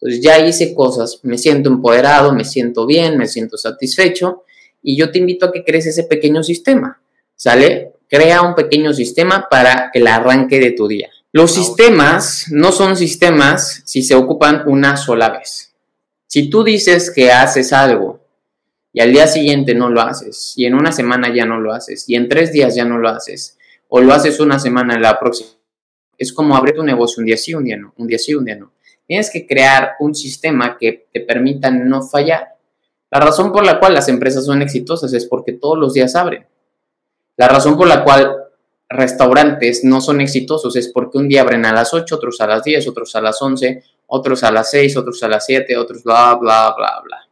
[0.00, 4.44] Entonces ya hice cosas, me siento empoderado, me siento bien, me siento satisfecho
[4.82, 7.00] y yo te invito a que crees ese pequeño sistema,
[7.34, 7.92] ¿sale?
[8.08, 11.10] Crea un pequeño sistema para el arranque de tu día.
[11.36, 15.74] Los sistemas no son sistemas si se ocupan una sola vez.
[16.26, 18.20] Si tú dices que haces algo
[18.90, 22.08] y al día siguiente no lo haces, y en una semana ya no lo haces,
[22.08, 25.20] y en tres días ya no lo haces, o lo haces una semana en la
[25.20, 25.50] próxima,
[26.16, 28.46] es como abrir tu negocio un día sí, un día no, un día sí, un
[28.46, 28.72] día no.
[29.06, 32.56] Tienes que crear un sistema que te permita no fallar.
[33.10, 36.46] La razón por la cual las empresas son exitosas es porque todos los días abren.
[37.36, 38.45] La razón por la cual
[38.88, 42.64] restaurantes no son exitosos es porque un día abren a las 8, otros a las
[42.64, 46.34] 10, otros a las 11, otros a las 6, otros a las 7, otros bla,
[46.34, 47.28] bla, bla, bla.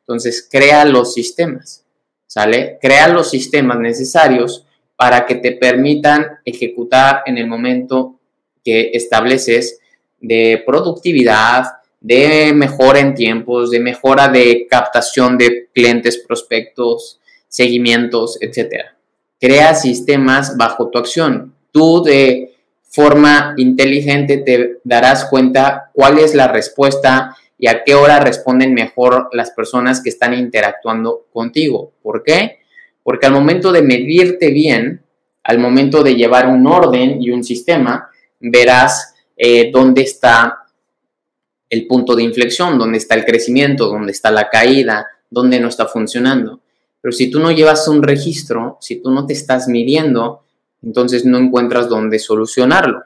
[0.00, 1.84] Entonces, crea los sistemas,
[2.26, 2.78] ¿sale?
[2.80, 4.64] Crea los sistemas necesarios
[4.96, 8.18] para que te permitan ejecutar en el momento
[8.64, 9.80] que estableces
[10.20, 11.64] de productividad,
[12.00, 18.97] de mejora en tiempos, de mejora de captación de clientes, prospectos, seguimientos, etc.
[19.40, 21.54] Crea sistemas bajo tu acción.
[21.70, 28.20] Tú de forma inteligente te darás cuenta cuál es la respuesta y a qué hora
[28.20, 31.92] responden mejor las personas que están interactuando contigo.
[32.02, 32.58] ¿Por qué?
[33.02, 35.02] Porque al momento de medirte bien,
[35.42, 40.58] al momento de llevar un orden y un sistema, verás eh, dónde está
[41.70, 45.86] el punto de inflexión, dónde está el crecimiento, dónde está la caída, dónde no está
[45.86, 46.60] funcionando.
[47.00, 50.44] Pero si tú no llevas un registro, si tú no te estás midiendo,
[50.82, 53.02] entonces no encuentras dónde solucionarlo.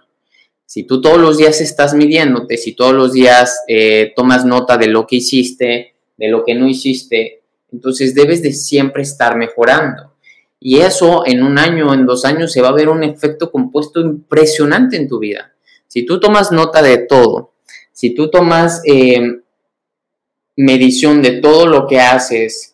[0.65, 4.87] Si tú todos los días estás midiéndote, si todos los días eh, tomas nota de
[4.87, 10.15] lo que hiciste, de lo que no hiciste, entonces debes de siempre estar mejorando.
[10.59, 14.01] Y eso en un año, en dos años, se va a ver un efecto compuesto
[14.01, 15.53] impresionante en tu vida.
[15.89, 17.53] Si tú tomas nota de todo,
[17.93, 19.41] si tú tomas eh,
[20.57, 22.72] medición de todo lo que haces,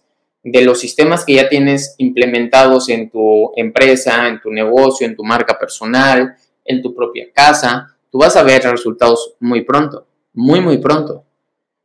[0.50, 5.24] de los sistemas que ya tienes implementados en tu empresa, en tu negocio, en tu
[5.24, 10.78] marca personal, en tu propia casa, tú vas a ver resultados muy pronto, muy, muy
[10.78, 11.24] pronto.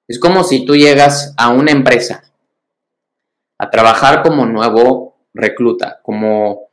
[0.08, 2.24] Es como si tú llegas a una empresa
[3.58, 6.68] a trabajar como nuevo recluta, como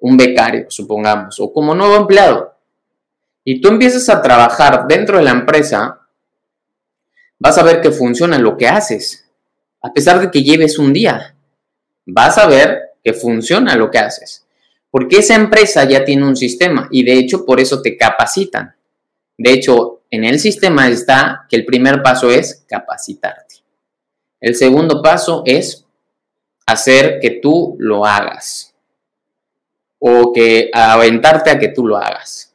[0.00, 2.54] un becario, supongamos, o como nuevo empleado.
[3.44, 6.00] Y tú empiezas a trabajar dentro de la empresa,
[7.38, 9.25] vas a ver que funciona lo que haces,
[9.86, 11.36] a pesar de que lleves un día.
[12.06, 14.44] Vas a ver que funciona lo que haces.
[14.90, 18.74] Porque esa empresa ya tiene un sistema y de hecho por eso te capacitan.
[19.38, 23.56] De hecho, en el sistema está que el primer paso es capacitarte.
[24.40, 25.84] El segundo paso es
[26.66, 28.74] hacer que tú lo hagas
[30.00, 32.45] o que aventarte a que tú lo hagas.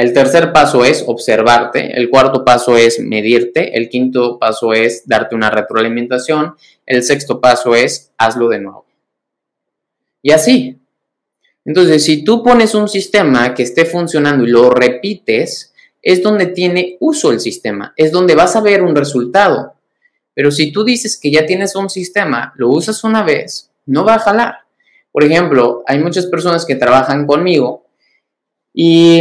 [0.00, 5.34] El tercer paso es observarte, el cuarto paso es medirte, el quinto paso es darte
[5.34, 6.54] una retroalimentación,
[6.86, 8.86] el sexto paso es hazlo de nuevo.
[10.22, 10.78] Y así.
[11.66, 16.96] Entonces, si tú pones un sistema que esté funcionando y lo repites, es donde tiene
[17.00, 19.74] uso el sistema, es donde vas a ver un resultado.
[20.32, 24.14] Pero si tú dices que ya tienes un sistema, lo usas una vez, no va
[24.14, 24.60] a jalar.
[25.12, 27.84] Por ejemplo, hay muchas personas que trabajan conmigo
[28.72, 29.20] y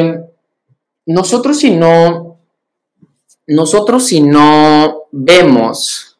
[1.09, 2.39] nosotros si no,
[3.47, 6.19] nosotros si no vemos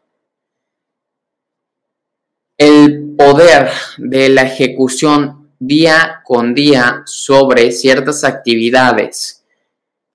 [2.57, 9.45] el poder de la ejecución día con día sobre ciertas actividades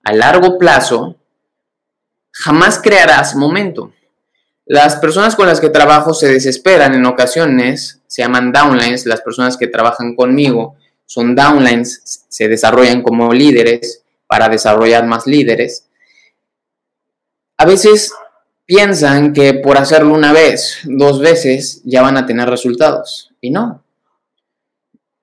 [0.02, 1.18] a largo plazo,
[2.32, 3.92] jamás crearás momento.
[4.66, 9.56] Las personas con las que trabajo se desesperan en ocasiones, se llaman downlines, las personas
[9.56, 10.74] que trabajan conmigo
[11.06, 14.03] son downlines, se desarrollan como líderes
[14.34, 15.86] para desarrollar más líderes.
[17.56, 18.12] A veces
[18.66, 23.30] piensan que por hacerlo una vez, dos veces, ya van a tener resultados.
[23.40, 23.84] Y no.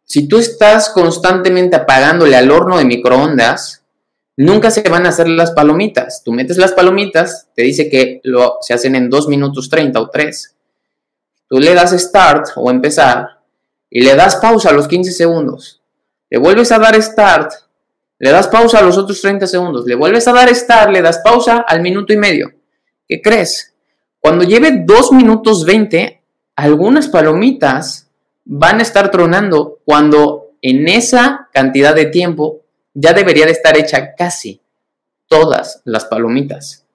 [0.06, 3.84] Si tú estás constantemente apagándole al horno de microondas,
[4.38, 6.24] nunca se van a hacer las palomitas.
[6.24, 8.21] Tú metes las palomitas, te dice que
[8.62, 10.56] se hacen en 2 minutos 30 o 3.
[11.50, 13.41] Tú le das start o empezar
[13.89, 15.82] y le das pausa a los 15 segundos.
[16.30, 17.52] Le vuelves a dar start,
[18.22, 19.88] le das pausa a los otros 30 segundos.
[19.88, 22.52] Le vuelves a dar start, le das pausa al minuto y medio.
[23.08, 23.74] ¿Qué crees?
[24.20, 26.22] Cuando lleve 2 minutos 20,
[26.56, 28.12] algunas palomitas
[28.46, 32.62] van a estar tronando cuando en esa cantidad de tiempo
[32.94, 34.62] ya debería de estar hecha casi
[35.28, 36.86] todas las palomitas.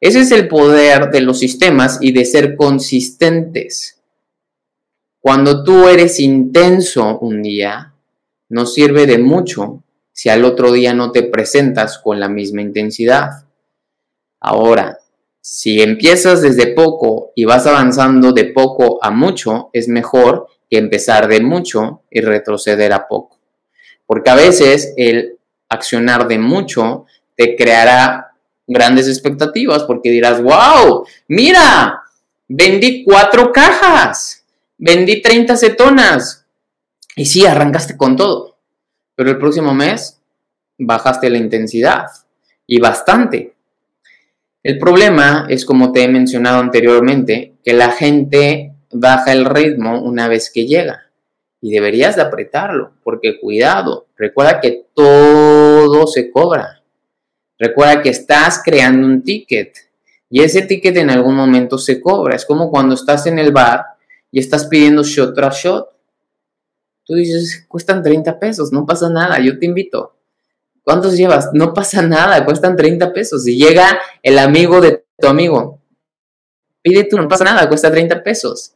[0.00, 4.00] Ese es el poder de los sistemas y de ser consistentes.
[5.20, 7.94] Cuando tú eres intenso un día,
[8.48, 9.84] no sirve de mucho
[10.18, 13.44] si al otro día no te presentas con la misma intensidad.
[14.40, 14.98] Ahora,
[15.40, 21.28] si empiezas desde poco y vas avanzando de poco a mucho, es mejor que empezar
[21.28, 23.38] de mucho y retroceder a poco.
[24.06, 28.32] Porque a veces el accionar de mucho te creará
[28.66, 32.02] grandes expectativas porque dirás, wow, mira,
[32.48, 34.44] vendí cuatro cajas,
[34.76, 36.44] vendí 30 cetonas.
[37.14, 38.57] Y sí, arrancaste con todo.
[39.18, 40.20] Pero el próximo mes
[40.78, 42.06] bajaste la intensidad
[42.68, 43.56] y bastante.
[44.62, 50.28] El problema es, como te he mencionado anteriormente, que la gente baja el ritmo una
[50.28, 51.10] vez que llega
[51.60, 56.84] y deberías de apretarlo, porque cuidado, recuerda que todo se cobra.
[57.58, 59.76] Recuerda que estás creando un ticket
[60.30, 62.36] y ese ticket en algún momento se cobra.
[62.36, 63.84] Es como cuando estás en el bar
[64.30, 65.88] y estás pidiendo shot tras shot.
[67.08, 70.14] Tú dices, cuestan 30 pesos, no pasa nada, yo te invito.
[70.82, 71.48] ¿Cuántos llevas?
[71.54, 73.48] No pasa nada, cuestan 30 pesos.
[73.48, 75.80] Y llega el amigo de tu amigo,
[76.82, 78.74] pide tú, no pasa nada, cuesta 30 pesos.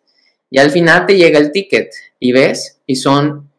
[0.49, 3.51] Y al final te llega el ticket y ves, y son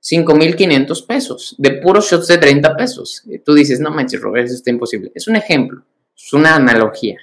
[0.00, 3.24] 5.500 pesos de puros shots de 30 pesos.
[3.26, 5.10] Y tú dices, no manches, Robert, eso está imposible.
[5.12, 5.82] Es un ejemplo,
[6.16, 7.18] es una analogía.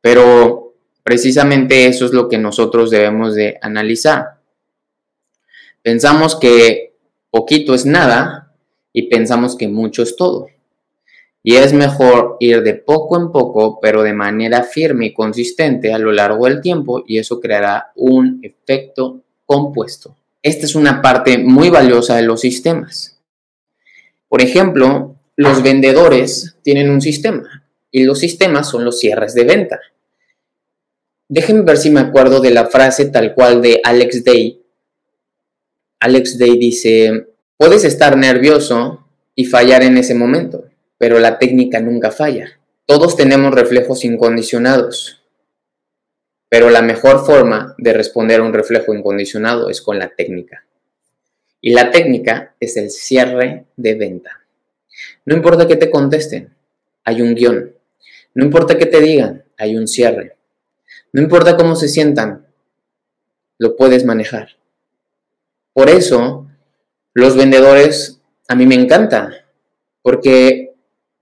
[0.00, 4.37] Pero precisamente eso es lo que nosotros debemos de analizar.
[5.82, 6.94] Pensamos que
[7.30, 8.52] poquito es nada
[8.92, 10.48] y pensamos que mucho es todo.
[11.42, 15.98] Y es mejor ir de poco en poco, pero de manera firme y consistente a
[15.98, 20.14] lo largo del tiempo y eso creará un efecto compuesto.
[20.42, 23.18] Esta es una parte muy valiosa de los sistemas.
[24.28, 27.64] Por ejemplo, los vendedores tienen un sistema.
[27.90, 29.80] y los sistemas son los cierres de venta.
[31.26, 34.57] Déjenme ver si me acuerdo de la frase tal cual de Alex Day.
[36.00, 37.26] Alex Day dice,
[37.56, 42.60] puedes estar nervioso y fallar en ese momento, pero la técnica nunca falla.
[42.86, 45.22] Todos tenemos reflejos incondicionados,
[46.48, 50.64] pero la mejor forma de responder a un reflejo incondicionado es con la técnica.
[51.60, 54.40] Y la técnica es el cierre de venta.
[55.24, 56.54] No importa que te contesten,
[57.04, 57.74] hay un guion.
[58.34, 60.36] No importa que te digan, hay un cierre.
[61.12, 62.46] No importa cómo se sientan,
[63.58, 64.58] lo puedes manejar.
[65.78, 66.48] Por eso,
[67.14, 69.30] los vendedores a mí me encanta,
[70.02, 70.74] porque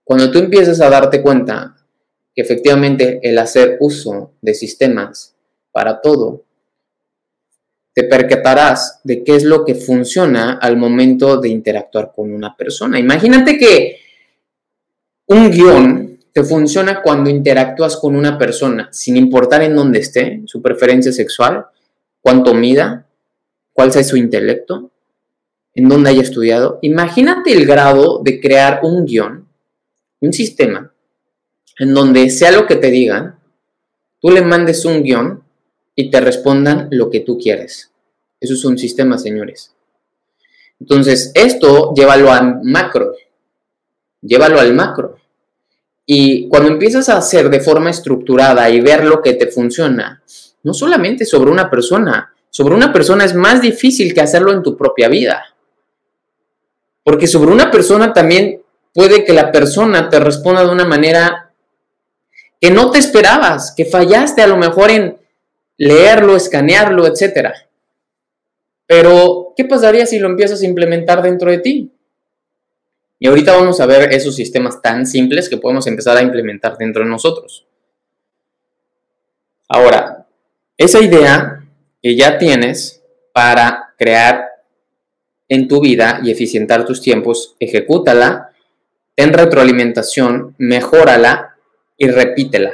[0.03, 1.77] cuando tú empiezas a darte cuenta
[2.35, 5.37] que efectivamente el hacer uso de sistemas
[5.73, 6.45] para todo
[7.93, 12.99] te percatarás de qué es lo que funciona al momento de interactuar con una persona.
[12.99, 13.99] Imagínate que
[15.27, 20.63] un guion te funciona cuando interactúas con una persona, sin importar en dónde esté, su
[20.63, 21.67] preferencia sexual,
[22.23, 23.06] cuánto mida,
[23.77, 24.91] cuál sea su intelecto,
[25.75, 26.79] en dónde haya estudiado.
[26.81, 29.47] Imagínate el grado de crear un guion,
[30.21, 30.95] un sistema,
[31.79, 33.39] en donde sea lo que te digan,
[34.19, 35.45] tú le mandes un guion
[35.95, 37.93] y te respondan lo que tú quieres.
[38.41, 39.75] Eso es un sistema, señores.
[40.81, 43.13] Entonces, esto llévalo al macro.
[44.23, 45.19] Llévalo al macro.
[46.07, 50.23] Y cuando empiezas a hacer de forma estructurada y ver lo que te funciona,
[50.63, 54.79] no solamente sobre una persona, sobre una persona es más difícil que hacerlo en tu
[54.79, 55.45] propia vida.
[57.05, 58.63] Porque sobre una persona también
[58.95, 61.53] puede que la persona te responda de una manera
[62.59, 65.19] que no te esperabas, que fallaste a lo mejor en
[65.77, 67.51] leerlo, escanearlo, etc.
[68.87, 71.93] Pero, ¿qué pasaría si lo empiezas a implementar dentro de ti?
[73.19, 77.05] Y ahorita vamos a ver esos sistemas tan simples que podemos empezar a implementar dentro
[77.05, 77.67] de nosotros.
[79.69, 80.27] Ahora,
[80.79, 81.56] esa idea
[82.07, 83.03] que ya tienes
[83.33, 84.47] para crear
[85.49, 88.53] en tu vida y eficientar tus tiempos, ejecútala,
[89.17, 91.57] ten retroalimentación, mejórala
[91.97, 92.71] y repítela.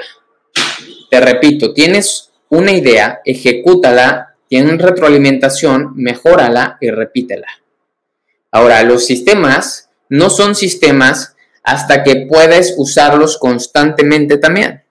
[1.10, 7.48] Te repito, tienes una idea, ejecútala, tienen retroalimentación, mejórala y repítela.
[8.50, 14.81] Ahora, los sistemas no son sistemas hasta que puedes usarlos constantemente también.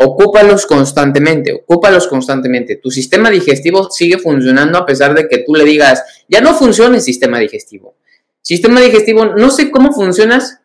[0.00, 2.76] Ocúpalos constantemente, ocúpalos constantemente.
[2.76, 6.94] Tu sistema digestivo sigue funcionando a pesar de que tú le digas, ya no funciona
[6.94, 7.96] el sistema digestivo.
[8.40, 10.60] Sistema digestivo, no sé cómo funcionas,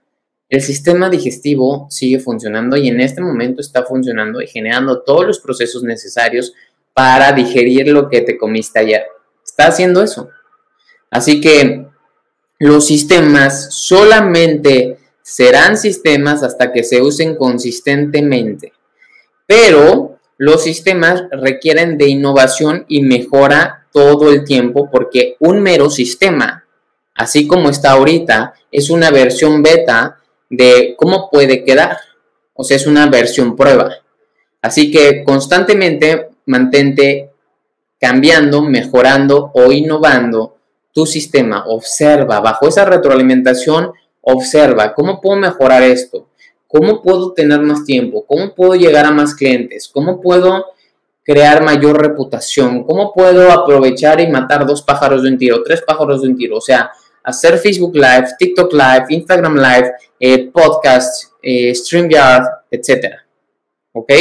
[0.50, 5.40] el sistema digestivo sigue funcionando y en este momento está funcionando y generando todos los
[5.40, 6.54] procesos necesarios
[6.94, 9.02] para digerir lo que te comiste ayer.
[9.44, 10.30] Está haciendo eso.
[11.10, 11.88] Así que
[12.60, 18.74] los sistemas solamente serán sistemas hasta que se usen consistentemente.
[19.56, 26.66] Pero los sistemas requieren de innovación y mejora todo el tiempo porque un mero sistema,
[27.14, 30.18] así como está ahorita, es una versión beta
[30.50, 31.98] de cómo puede quedar.
[32.56, 33.92] O sea, es una versión prueba.
[34.60, 37.30] Así que constantemente mantente
[38.00, 40.58] cambiando, mejorando o innovando
[40.92, 41.66] tu sistema.
[41.68, 43.92] Observa, bajo esa retroalimentación,
[44.22, 46.30] observa cómo puedo mejorar esto,
[46.74, 50.66] cómo puedo tener más tiempo, cómo puedo llegar a más clientes, cómo puedo
[51.24, 56.24] crear mayor reputación, cómo puedo aprovechar y matar dos pájaros de un tiro, tres pájaros
[56.24, 56.58] de un tiro.
[56.58, 56.90] O sea,
[57.24, 63.18] hacer Facebook Live, TikTok Live, Instagram Live, eh, podcast, eh, StreamYard, etc.
[63.92, 64.12] ¿Ok?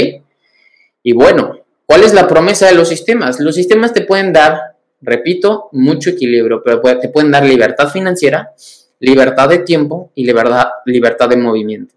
[1.04, 3.40] Y bueno, ¿cuál es la promesa de los sistemas?
[3.40, 8.52] Los sistemas te pueden dar, repito, mucho equilibrio, pero te pueden dar libertad financiera,
[9.00, 11.94] libertad de tiempo y libertad, libertad de movimiento.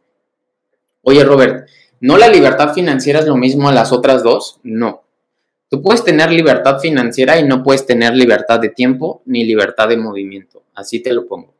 [1.07, 4.59] Oye, Robert, ¿no la libertad financiera es lo mismo a las otras dos?
[4.63, 5.03] No.
[5.69, 9.97] Tú puedes tener libertad financiera y no puedes tener libertad de tiempo ni libertad de
[9.97, 10.63] movimiento.
[10.73, 11.53] Así te lo pongo.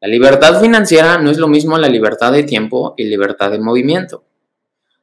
[0.00, 3.60] La libertad financiera no es lo mismo a la libertad de tiempo y libertad de
[3.60, 4.24] movimiento.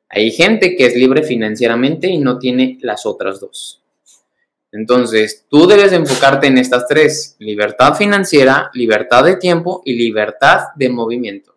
[0.10, 3.82] Hay gente que es libre financieramente y no tiene las otras dos.
[4.74, 10.90] Entonces, tú debes enfocarte en estas tres, libertad financiera, libertad de tiempo y libertad de
[10.90, 11.57] movimiento.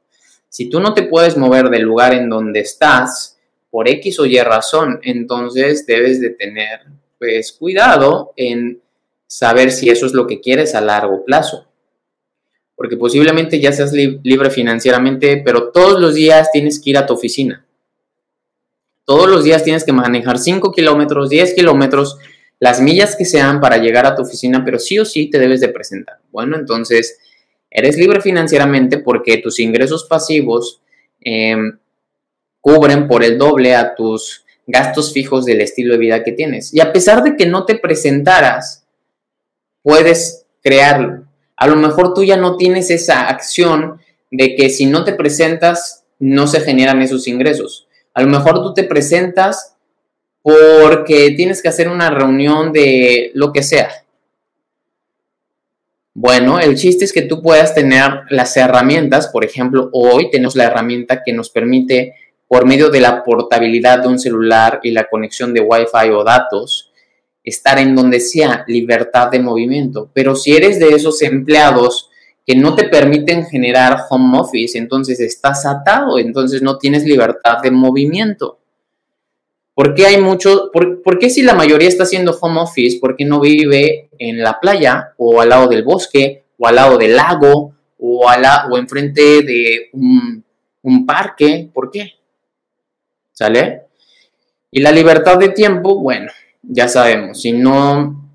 [0.50, 3.38] Si tú no te puedes mover del lugar en donde estás
[3.70, 6.80] por X o Y razón, entonces debes de tener
[7.18, 8.82] pues cuidado en
[9.28, 11.68] saber si eso es lo que quieres a largo plazo.
[12.74, 17.14] Porque posiblemente ya seas libre financieramente, pero todos los días tienes que ir a tu
[17.14, 17.64] oficina.
[19.04, 22.18] Todos los días tienes que manejar 5 kilómetros, 10 kilómetros,
[22.58, 25.60] las millas que sean para llegar a tu oficina, pero sí o sí te debes
[25.60, 26.18] de presentar.
[26.32, 27.18] Bueno, entonces
[27.70, 30.80] eres libre financieramente porque tus ingresos pasivos
[31.20, 31.78] em,
[32.60, 36.72] cubren por el doble a tus gastos fijos del estilo de vida que tienes.
[36.74, 38.84] Y a pesar de que no te presentaras,
[39.82, 41.24] puedes crearlo.
[41.56, 44.00] A lo mejor tú ya no tienes esa acción
[44.30, 47.86] de que si no te presentas, no se generan esos ingresos.
[48.14, 49.76] A lo mejor tú te presentas
[50.42, 53.90] porque tienes que hacer una reunión de lo que sea.
[56.14, 60.64] Bueno, el chiste es que tú puedas tener las herramientas, por ejemplo, hoy tenemos la
[60.64, 62.14] herramienta que nos permite,
[62.48, 66.90] por medio de la portabilidad de un celular y la conexión de Wi-Fi o datos,
[67.44, 70.10] estar en donde sea libertad de movimiento.
[70.12, 72.10] Pero si eres de esos empleados
[72.44, 77.70] que no te permiten generar home office, entonces estás atado, entonces no tienes libertad de
[77.70, 78.59] movimiento.
[79.80, 83.24] ¿Por qué hay mucho, por, qué si la mayoría está haciendo home office, por qué
[83.24, 87.72] no vive en la playa o al lado del bosque o al lado del lago
[87.96, 90.44] o, a o enfrente de un,
[90.82, 91.70] un parque?
[91.72, 92.12] ¿Por qué?
[93.32, 93.84] ¿Sale?
[94.70, 98.30] Y la libertad de tiempo, bueno, ya sabemos, si no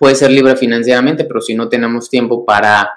[0.00, 2.90] puede ser libre financieramente, pero si no tenemos tiempo para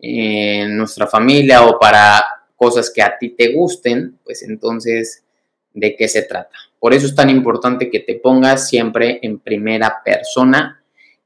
[0.00, 2.24] eh, nuestra familia o para
[2.54, 5.24] cosas que a ti te gusten, pues entonces,
[5.72, 6.54] ¿de qué se trata?
[6.84, 10.84] Por eso es tan importante que te pongas siempre en primera persona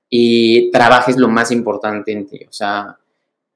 [0.08, 2.44] y trabajes lo más importante en ti.
[2.48, 2.96] O sea,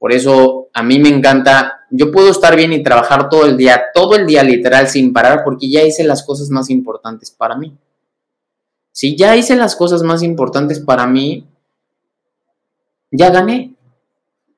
[0.00, 3.80] por eso a mí me encanta, yo puedo estar bien y trabajar todo el día,
[3.94, 7.72] todo el día literal sin parar porque ya hice las cosas más importantes para mí.
[8.90, 11.46] Si ya hice las cosas más importantes para mí,
[13.12, 13.76] ya gané.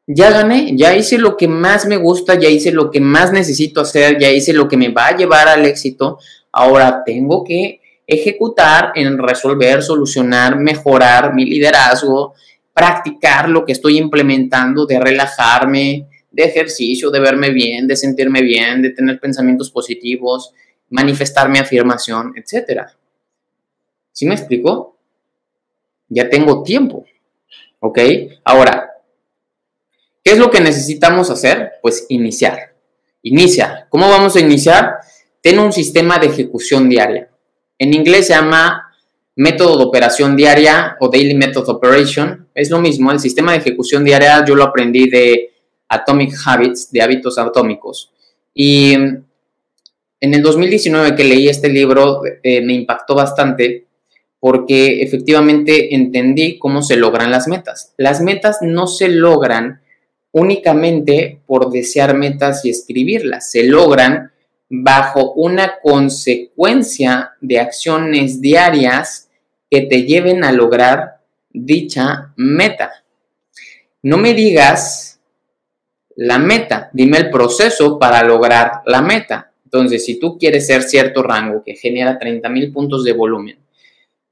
[0.06, 3.82] Ya gané, ya hice lo que más me gusta, ya hice lo que más necesito
[3.82, 6.18] hacer, ya hice lo que me va a llevar al éxito.
[6.56, 12.34] Ahora tengo que ejecutar en resolver, solucionar, mejorar mi liderazgo,
[12.72, 18.82] practicar lo que estoy implementando, de relajarme, de ejercicio, de verme bien, de sentirme bien,
[18.82, 20.52] de tener pensamientos positivos,
[20.90, 22.82] manifestar mi afirmación, etc.
[24.12, 24.96] ¿Sí me explico?
[26.08, 27.04] Ya tengo tiempo.
[27.80, 27.98] ¿Ok?
[28.44, 28.92] Ahora,
[30.22, 31.72] ¿qué es lo que necesitamos hacer?
[31.82, 32.76] Pues iniciar.
[33.22, 33.88] Inicia.
[33.90, 34.98] ¿Cómo vamos a iniciar?
[35.44, 37.28] Ten un sistema de ejecución diaria.
[37.78, 38.94] En inglés se llama
[39.36, 42.48] método de operación diaria o Daily Method Operation.
[42.54, 45.50] Es lo mismo, el sistema de ejecución diaria yo lo aprendí de
[45.86, 48.10] Atomic Habits, de hábitos atómicos.
[48.54, 49.26] Y en
[50.20, 53.84] el 2019 que leí este libro eh, me impactó bastante
[54.40, 57.92] porque efectivamente entendí cómo se logran las metas.
[57.98, 59.82] Las metas no se logran
[60.32, 64.30] únicamente por desear metas y escribirlas, se logran
[64.68, 69.30] bajo una consecuencia de acciones diarias
[69.70, 73.04] que te lleven a lograr dicha meta.
[74.02, 75.20] No me digas
[76.16, 79.52] la meta, dime el proceso para lograr la meta.
[79.64, 83.58] Entonces, si tú quieres ser cierto rango que genera 30 mil puntos de volumen,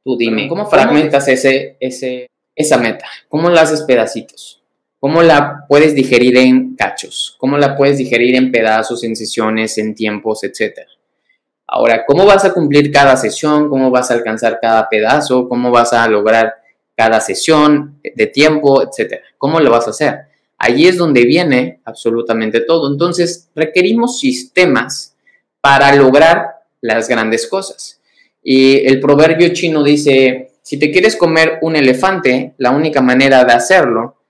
[0.05, 3.07] tú dime, ¿cómo fragmentas ese, ese, esa meta?
[3.29, 4.62] ¿Cómo la haces pedacitos?
[5.03, 7.35] ¿Cómo la puedes digerir en cachos?
[7.37, 10.87] ¿Cómo la puedes digerir en pedazos, en sesiones, en tiempos, etcétera?
[11.67, 13.69] Ahora, ¿cómo vas a cumplir cada sesión?
[13.69, 15.49] ¿Cómo vas a alcanzar cada pedazo?
[15.49, 16.55] ¿Cómo vas a lograr
[16.97, 19.23] cada sesión de tiempo, etcétera?
[19.39, 20.19] ¿Cómo lo vas a hacer?
[20.57, 22.93] Allí es donde viene absolutamente todo.
[22.93, 25.17] Entonces, requerimos sistemas
[25.61, 26.47] para lograr
[26.81, 28.01] las grandes cosas.
[28.41, 33.53] Y el proverbio chino dice, si te quieres comer un elefante, la única manera de
[33.53, 34.22] hacerlo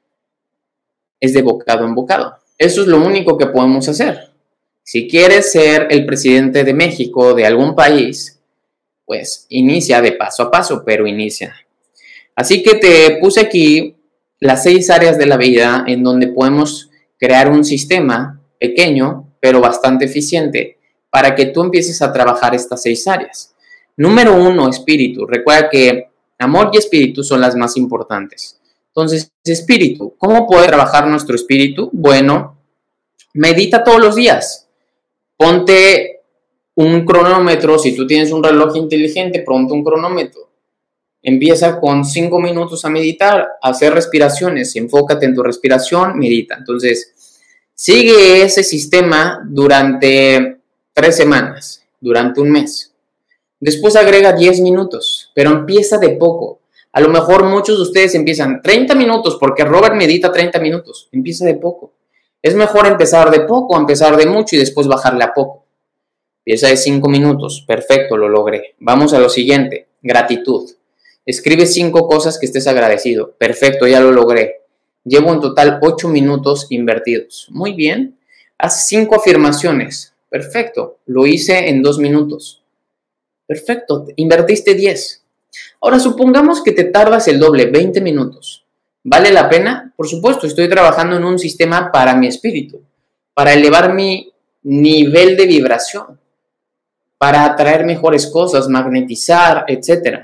[1.22, 2.34] es de bocado en bocado.
[2.58, 4.32] Eso es lo único que podemos hacer.
[4.82, 8.40] Si quieres ser el presidente de México, de algún país,
[9.06, 11.54] pues inicia de paso a paso, pero inicia.
[12.34, 13.94] Así que te puse aquí
[14.40, 20.06] las seis áreas de la vida en donde podemos crear un sistema pequeño, pero bastante
[20.06, 23.54] eficiente, para que tú empieces a trabajar estas seis áreas.
[23.96, 25.24] Número uno, espíritu.
[25.24, 26.08] Recuerda que
[26.40, 28.58] amor y espíritu son las más importantes.
[28.94, 31.88] Entonces, espíritu, ¿cómo puede trabajar nuestro espíritu?
[31.92, 32.58] Bueno,
[33.32, 34.68] medita todos los días.
[35.36, 36.20] Ponte
[36.74, 40.50] un cronómetro, si tú tienes un reloj inteligente, ponte un cronómetro.
[41.22, 46.56] Empieza con cinco minutos a meditar, a hacer respiraciones, enfócate en tu respiración, medita.
[46.58, 47.14] Entonces,
[47.74, 50.58] sigue ese sistema durante
[50.92, 52.92] tres semanas, durante un mes.
[53.60, 56.61] Después agrega 10 minutos, pero empieza de poco.
[56.92, 61.08] A lo mejor muchos de ustedes empiezan 30 minutos porque Robert medita 30 minutos.
[61.12, 61.94] Empieza de poco.
[62.42, 65.64] Es mejor empezar de poco, empezar de mucho y después bajarle a poco.
[66.44, 67.64] Empieza de 5 minutos.
[67.66, 68.74] Perfecto, lo logré.
[68.78, 69.88] Vamos a lo siguiente.
[70.02, 70.70] Gratitud.
[71.24, 73.32] Escribe 5 cosas que estés agradecido.
[73.38, 74.62] Perfecto, ya lo logré.
[75.04, 77.46] Llevo en total 8 minutos invertidos.
[77.50, 78.18] Muy bien.
[78.58, 80.12] Haz 5 afirmaciones.
[80.32, 82.62] Perfecto, lo hice en dos minutos.
[83.46, 85.21] Perfecto, invertiste 10.
[85.80, 88.64] Ahora supongamos que te tardas el doble, 20 minutos.
[89.04, 89.92] ¿Vale la pena?
[89.96, 92.82] Por supuesto, estoy trabajando en un sistema para mi espíritu,
[93.34, 94.32] para elevar mi
[94.62, 96.20] nivel de vibración,
[97.18, 100.20] para atraer mejores cosas, magnetizar, etc.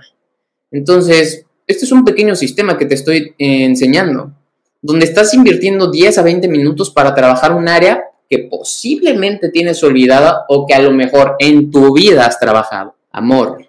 [0.70, 4.32] Entonces, este es un pequeño sistema que te estoy eh, enseñando,
[4.80, 10.44] donde estás invirtiendo 10 a 20 minutos para trabajar un área que posiblemente tienes olvidada
[10.48, 12.94] o que a lo mejor en tu vida has trabajado.
[13.10, 13.67] Amor,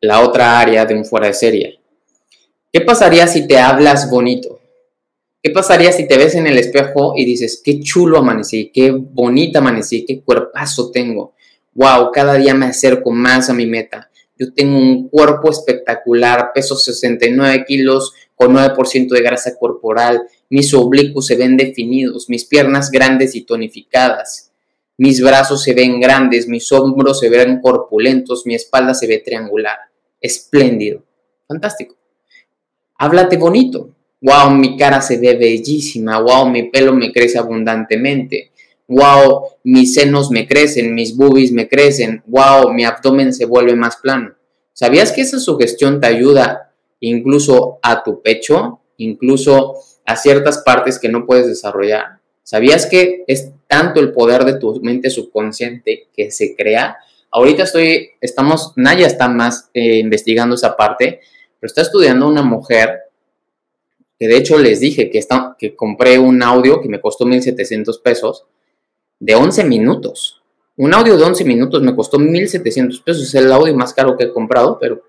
[0.00, 1.80] la otra área de un fuera de serie.
[2.72, 4.60] ¿Qué pasaría si te hablas bonito?
[5.42, 9.58] ¿Qué pasaría si te ves en el espejo y dices, qué chulo amanecí, qué bonita
[9.58, 11.34] amanecí, qué cuerpazo tengo?
[11.74, 14.10] Wow, cada día me acerco más a mi meta.
[14.38, 21.26] Yo tengo un cuerpo espectacular, peso 69 kilos con 9% de grasa corporal, mis oblicuos
[21.26, 24.50] se ven definidos, mis piernas grandes y tonificadas,
[24.96, 29.89] mis brazos se ven grandes, mis hombros se ven corpulentos, mi espalda se ve triangular.
[30.20, 31.02] Espléndido.
[31.48, 31.96] Fantástico.
[32.98, 33.90] Háblate bonito.
[34.20, 36.20] Wow, mi cara se ve bellísima.
[36.20, 38.50] Wow, mi pelo me crece abundantemente.
[38.86, 42.22] Wow, mis senos me crecen, mis boobies me crecen.
[42.26, 44.34] Wow, mi abdomen se vuelve más plano.
[44.72, 51.08] ¿Sabías que esa sugestión te ayuda incluso a tu pecho, incluso a ciertas partes que
[51.08, 52.20] no puedes desarrollar.
[52.42, 56.98] ¿Sabías que es tanto el poder de tu mente subconsciente que se crea?
[57.30, 61.20] Ahorita estoy, estamos, Naya está más eh, investigando esa parte,
[61.58, 62.98] pero está estudiando una mujer
[64.18, 68.02] que de hecho les dije que, está, que compré un audio que me costó 1.700
[68.02, 68.44] pesos
[69.18, 70.42] de 11 minutos.
[70.76, 73.22] Un audio de 11 minutos me costó 1.700 pesos.
[73.22, 75.02] Es el audio más caro que he comprado, pero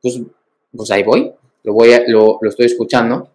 [0.00, 0.20] pues,
[0.74, 1.32] pues ahí voy.
[1.64, 3.30] Lo, voy lo, lo estoy escuchando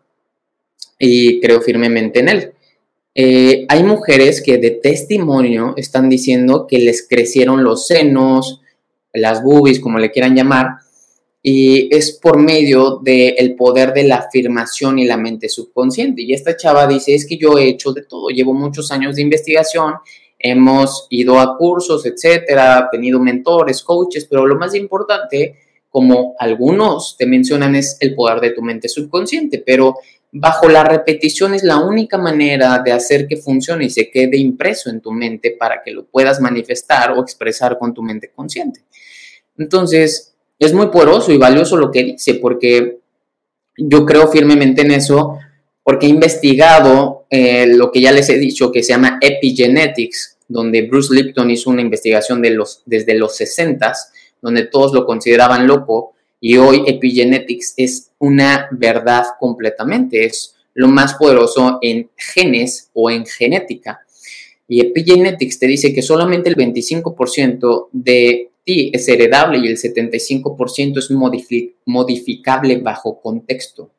[0.97, 2.53] y creo firmemente en él.
[3.13, 8.61] Eh, hay mujeres que de testimonio están diciendo que les crecieron los senos,
[9.13, 10.77] las boobies, como le quieran llamar,
[11.43, 16.21] y es por medio del poder de la afirmación y la mente subconsciente.
[16.21, 19.23] Y esta chava dice, es que yo he hecho de todo, llevo muchos años de
[19.23, 19.95] investigación,
[20.37, 25.55] hemos ido a cursos, etcétera, tenido mentores, coaches, pero lo más importante,
[25.89, 29.95] como algunos te mencionan, es el poder de tu mente subconsciente, pero
[30.31, 34.89] bajo la repetición es la única manera de hacer que funcione y se quede impreso
[34.89, 38.83] en tu mente para que lo puedas manifestar o expresar con tu mente consciente.
[39.57, 42.99] Entonces, es muy poderoso y valioso lo que dice porque
[43.77, 45.37] yo creo firmemente en eso
[45.83, 50.83] porque he investigado eh, lo que ya les he dicho que se llama epigenetics, donde
[50.83, 53.93] Bruce Lipton hizo una investigación de los, desde los 60
[54.41, 56.13] donde todos lo consideraban loco
[56.43, 63.25] y hoy epigenetics es una verdad completamente, es lo más poderoso en genes o en
[63.27, 64.01] genética.
[64.67, 70.97] Y epigenetics te dice que solamente el 25% de ti es heredable y el 75%
[70.97, 71.11] es
[71.85, 73.91] modificable bajo contexto.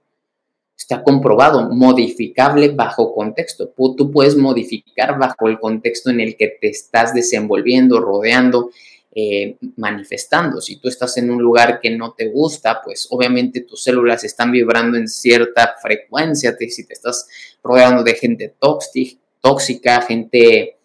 [0.77, 3.73] Está comprobado, modificable bajo contexto.
[3.97, 8.71] Tú puedes modificar bajo el contexto en el que te estás desenvolviendo, rodeando
[9.15, 10.61] eh, manifestando.
[10.61, 14.51] Si tú estás en un lugar que no te gusta, pues obviamente tus células están
[14.51, 16.57] vibrando en cierta frecuencia.
[16.59, 17.29] si te estás
[17.63, 20.79] rodeando de gente tóxica, gente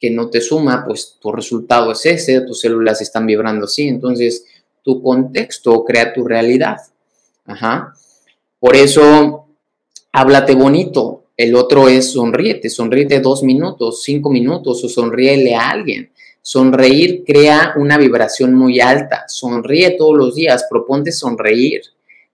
[0.00, 3.86] que no te suma, pues tu resultado es ese, tus células están vibrando así.
[3.86, 4.44] Entonces,
[4.82, 6.78] tu contexto crea tu realidad.
[7.44, 7.94] Ajá.
[8.58, 9.46] Por eso,
[10.10, 11.26] háblate bonito.
[11.36, 16.10] El otro es sonríete, sonríete dos minutos, cinco minutos o sonríele a alguien.
[16.42, 19.24] Sonreír crea una vibración muy alta.
[19.28, 21.82] Sonríe todos los días, proponte sonreír.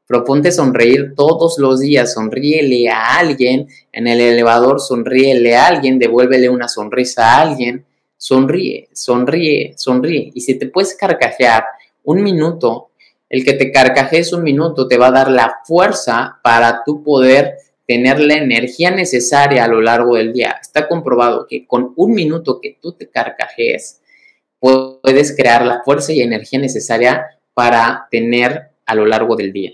[0.06, 6.50] Proponte sonreír todos los días, sonríele a alguien en el elevador, sonríele a alguien, devuélvele
[6.50, 7.86] una sonrisa a alguien,
[8.18, 10.30] sonríe, sonríe, sonríe.
[10.34, 11.64] Y si te puedes carcajear
[12.04, 12.90] un minuto,
[13.30, 17.56] el que te carcajees un minuto te va a dar la fuerza para tu poder
[17.86, 20.56] tener la energía necesaria a lo largo del día.
[20.60, 24.00] Está comprobado que con un minuto que tú te carcajees,
[24.58, 29.72] puedes crear la fuerza y energía necesaria para tener a lo largo del día.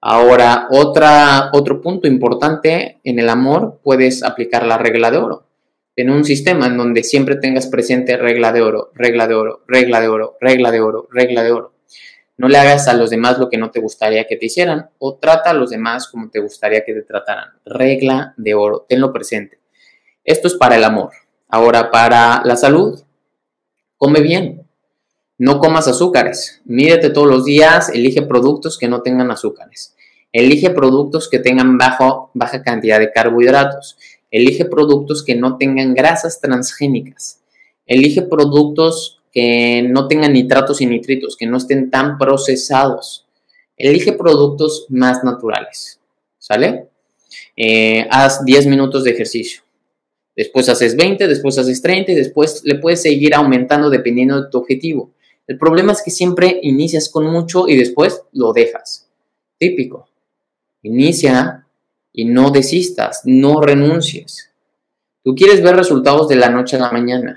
[0.00, 5.44] Ahora, otra, otro punto importante en el amor, puedes aplicar la regla de oro.
[5.94, 10.00] En un sistema en donde siempre tengas presente regla de oro, regla de oro, regla
[10.00, 11.72] de oro, regla de oro, regla de oro.
[12.40, 15.16] No le hagas a los demás lo que no te gustaría que te hicieran o
[15.16, 17.50] trata a los demás como te gustaría que te trataran.
[17.66, 19.60] Regla de oro, tenlo presente.
[20.24, 21.10] Esto es para el amor.
[21.48, 22.98] Ahora, para la salud,
[23.98, 24.66] come bien.
[25.36, 26.62] No comas azúcares.
[26.64, 29.94] Mídete todos los días, elige productos que no tengan azúcares.
[30.32, 33.98] Elige productos que tengan baja cantidad de carbohidratos.
[34.30, 37.42] Elige productos que no tengan grasas transgénicas.
[37.84, 43.26] Elige productos que no tengan nitratos y nitritos, que no estén tan procesados.
[43.76, 46.00] Elige productos más naturales,
[46.38, 46.88] ¿sale?
[47.56, 49.62] Eh, haz 10 minutos de ejercicio.
[50.36, 54.58] Después haces 20, después haces 30 y después le puedes seguir aumentando dependiendo de tu
[54.58, 55.12] objetivo.
[55.46, 59.08] El problema es que siempre inicias con mucho y después lo dejas.
[59.58, 60.08] Típico.
[60.82, 61.66] Inicia
[62.12, 64.50] y no desistas, no renuncies.
[65.22, 67.36] Tú quieres ver resultados de la noche a la mañana.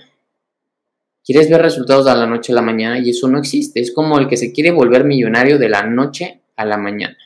[1.24, 3.80] Quieres ver resultados de la noche a la mañana y eso no existe.
[3.80, 7.18] Es como el que se quiere volver millonario de la noche a la mañana.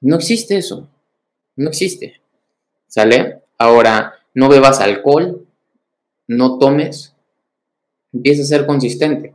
[0.00, 0.88] No existe eso.
[1.56, 2.20] No existe.
[2.86, 3.42] ¿Sale?
[3.58, 5.46] Ahora, no bebas alcohol,
[6.26, 7.14] no tomes.
[8.12, 9.34] Empieza a ser consistente.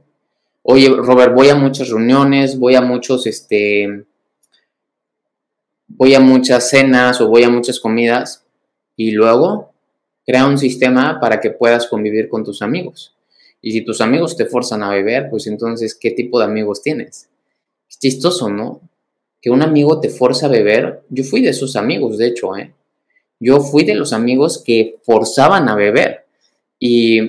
[0.63, 4.05] Oye, Robert, voy a muchas reuniones, voy a muchos, este,
[5.87, 8.43] voy a muchas cenas o voy a muchas comidas
[8.95, 9.73] y luego
[10.25, 13.14] crea un sistema para que puedas convivir con tus amigos.
[13.65, 17.29] Y si tus amigos te forzan a beber, pues entonces, ¿qué tipo de amigos tienes?
[17.89, 18.79] Es chistoso, ¿no?
[19.41, 21.01] Que un amigo te forza a beber.
[21.09, 22.75] Yo fui de esos amigos, de hecho, ¿eh?
[23.39, 26.25] Yo fui de los amigos que forzaban a beber.
[26.77, 27.21] Y,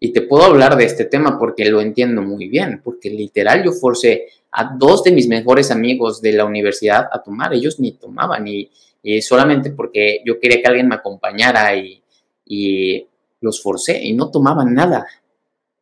[0.00, 3.70] y te puedo hablar de este tema porque lo entiendo muy bien, porque literal yo
[3.70, 7.54] forcé a dos de mis mejores amigos de la universidad a tomar.
[7.54, 8.68] Ellos ni tomaban y,
[9.04, 12.02] y solamente porque yo quería que alguien me acompañara y,
[12.44, 13.06] y
[13.40, 15.06] los forcé y no tomaban nada.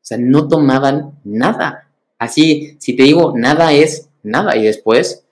[0.04, 1.88] O sea, no tomaban nada.
[2.18, 4.54] Así, si te digo, nada es nada.
[4.54, 5.24] Y después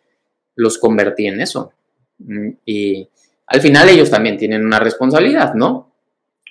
[0.55, 1.75] los convertí en eso.
[2.17, 3.07] Mm, y
[3.49, 5.93] al final ellos también tienen una responsabilidad, ¿no?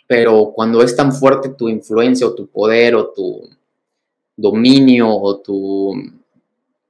[0.05, 3.49] Pero cuando es tan fuerte tu influencia o tu poder o tu
[4.37, 5.91] dominio o tu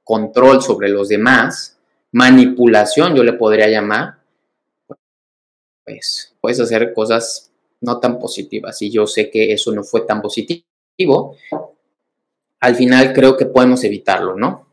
[0.04, 1.78] control sobre los demás,
[2.12, 4.18] manipulación yo le podría llamar,
[5.82, 8.82] pues puedes hacer cosas no tan positivas.
[8.82, 10.66] Y yo sé que eso no fue tan positivo
[12.60, 14.68] al final creo que podemos evitarlo, ¿no?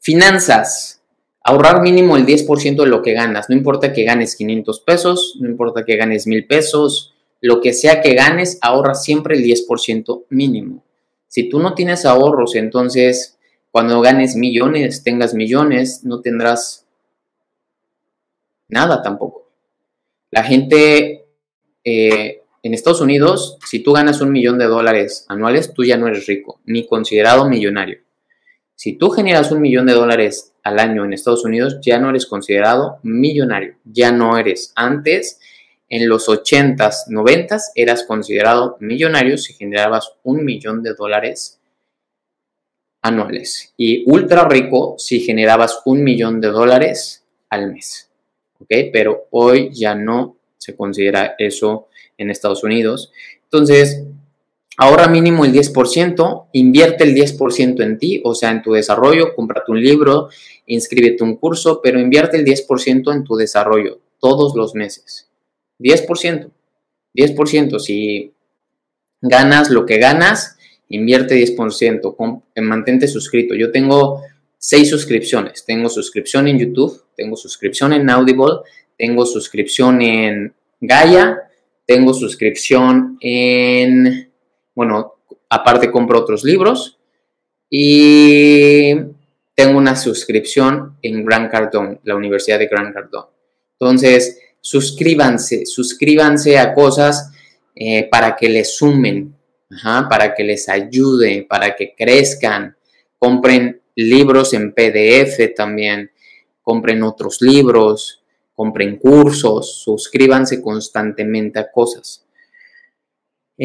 [0.00, 1.02] Finanzas.
[1.42, 3.48] Ahorrar mínimo el 10% de lo que ganas.
[3.48, 8.00] No importa que ganes 500 pesos, no importa que ganes 1000 pesos, lo que sea
[8.00, 10.84] que ganes, ahorra siempre el 10% mínimo.
[11.28, 13.36] Si tú no tienes ahorros, entonces
[13.70, 16.86] cuando ganes millones, tengas millones, no tendrás
[18.68, 19.50] nada tampoco.
[20.30, 21.26] La gente
[21.84, 26.08] eh, en Estados Unidos, si tú ganas un millón de dólares anuales, tú ya no
[26.08, 28.00] eres rico, ni considerado millonario.
[28.74, 32.26] Si tú generas un millón de dólares al año en Estados Unidos, ya no eres
[32.26, 34.72] considerado millonario, ya no eres.
[34.74, 35.38] Antes,
[35.88, 41.60] en los 80s, 90s, eras considerado millonario si generabas un millón de dólares
[43.00, 48.10] anuales y ultra rico si generabas un millón de dólares al mes.
[48.58, 48.70] ¿Ok?
[48.92, 51.86] Pero hoy ya no se considera eso
[52.18, 53.12] en Estados Unidos.
[53.44, 54.04] Entonces,
[54.76, 59.72] ahorra mínimo el 10%, invierte el 10% en ti, o sea, en tu desarrollo, cómprate
[59.72, 60.28] un libro,
[60.66, 65.28] inscríbete un curso, pero invierte el 10% en tu desarrollo todos los meses.
[65.78, 66.50] 10%.
[67.14, 67.78] 10%.
[67.78, 68.32] Si
[69.20, 70.56] ganas lo que ganas,
[70.88, 72.42] invierte 10%.
[72.56, 73.54] Mantente suscrito.
[73.54, 74.22] Yo tengo
[74.58, 75.64] seis suscripciones.
[75.64, 78.60] Tengo suscripción en YouTube, tengo suscripción en Audible,
[78.98, 81.45] tengo suscripción en Gaia,
[81.86, 84.32] tengo suscripción en,
[84.74, 85.14] bueno,
[85.48, 86.98] aparte compro otros libros
[87.70, 88.94] y
[89.54, 93.26] tengo una suscripción en Gran Cardón, la Universidad de Gran Cardón.
[93.78, 97.32] Entonces, suscríbanse, suscríbanse a cosas
[97.74, 99.34] eh, para que les sumen,
[100.10, 102.76] para que les ayude, para que crezcan.
[103.18, 106.10] Compren libros en PDF también,
[106.62, 108.22] compren otros libros,
[108.56, 112.26] compren cursos, suscríbanse constantemente a cosas.
[113.58, 113.60] 60%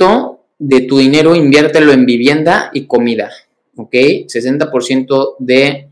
[0.00, 3.30] eh, de tu dinero inviértelo en vivienda y comida,
[3.76, 3.92] ¿ok?
[3.92, 5.90] 60% de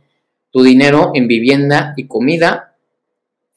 [0.50, 2.76] tu dinero en vivienda y comida,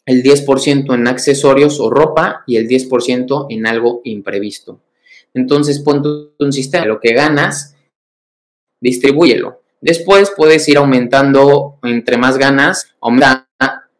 [0.06, 4.82] el 10% en accesorios o ropa y el 10% en algo imprevisto.
[5.34, 6.04] Entonces, pon
[6.40, 7.76] un sistema, lo que ganas,
[8.82, 9.62] distribúyelo.
[9.82, 13.46] Después puedes ir aumentando, entre más ganas, aumenta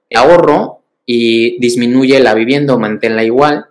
[0.10, 3.68] el ahorro y disminuye la vivienda o manténla igual.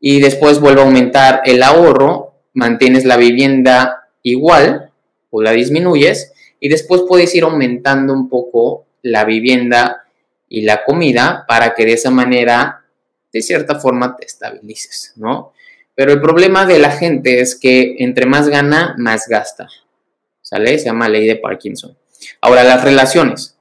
[0.00, 4.90] Y después vuelve a aumentar el ahorro, mantienes la vivienda igual
[5.30, 6.32] o la disminuyes.
[6.60, 10.04] Y después puedes ir aumentando un poco la vivienda
[10.48, 12.84] y la comida para que de esa manera,
[13.32, 15.52] de cierta forma, te estabilices, ¿no?
[15.94, 19.68] Pero el problema de la gente es que entre más gana, más gasta.
[20.44, 20.78] ¿Sale?
[20.78, 21.96] Se llama ley de Parkinson.
[22.42, 23.56] Ahora, las relaciones.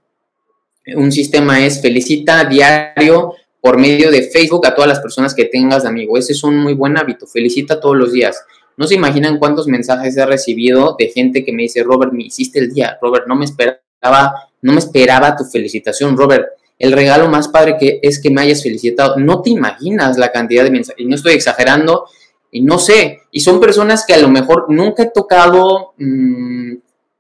[0.96, 5.84] Un sistema es felicita diario por medio de Facebook a todas las personas que tengas
[5.84, 6.18] de amigo.
[6.18, 7.26] Ese es un muy buen hábito.
[7.26, 8.44] Felicita todos los días.
[8.76, 12.60] No se imaginan cuántos mensajes he recibido de gente que me dice, Robert, me hiciste
[12.60, 12.98] el día.
[13.02, 16.18] Robert, no me esperaba, no me esperaba tu felicitación.
[16.18, 19.16] Robert, el regalo más padre que es que me hayas felicitado.
[19.16, 21.02] No te imaginas la cantidad de mensajes.
[21.02, 22.08] Y no estoy exagerando.
[22.54, 23.24] Y no sé.
[23.32, 26.76] Y son personas que a lo mejor nunca he tocado mm,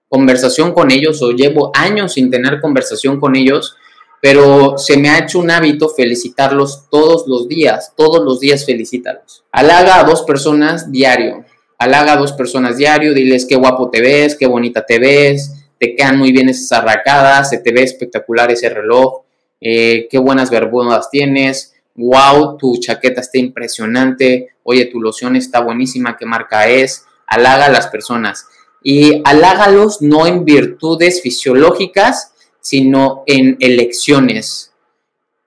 [0.07, 3.75] conversación con ellos o llevo años sin tener conversación con ellos
[4.23, 9.43] pero se me ha hecho un hábito felicitarlos todos los días, todos los días felicítalos.
[9.51, 11.43] Halaga a dos personas diario,
[11.77, 15.93] halaga a dos personas diario, diles qué guapo te ves, qué bonita te ves, te
[15.93, 19.23] quedan muy bien esas arracadas, se te ve espectacular ese reloj,
[19.59, 26.17] eh, qué buenas bermudas tienes, wow, tu chaqueta está impresionante, oye, tu loción está buenísima,
[26.17, 28.47] qué marca es, halaga a las personas.
[28.81, 34.71] Y halágalos no en virtudes fisiológicas, sino en elecciones.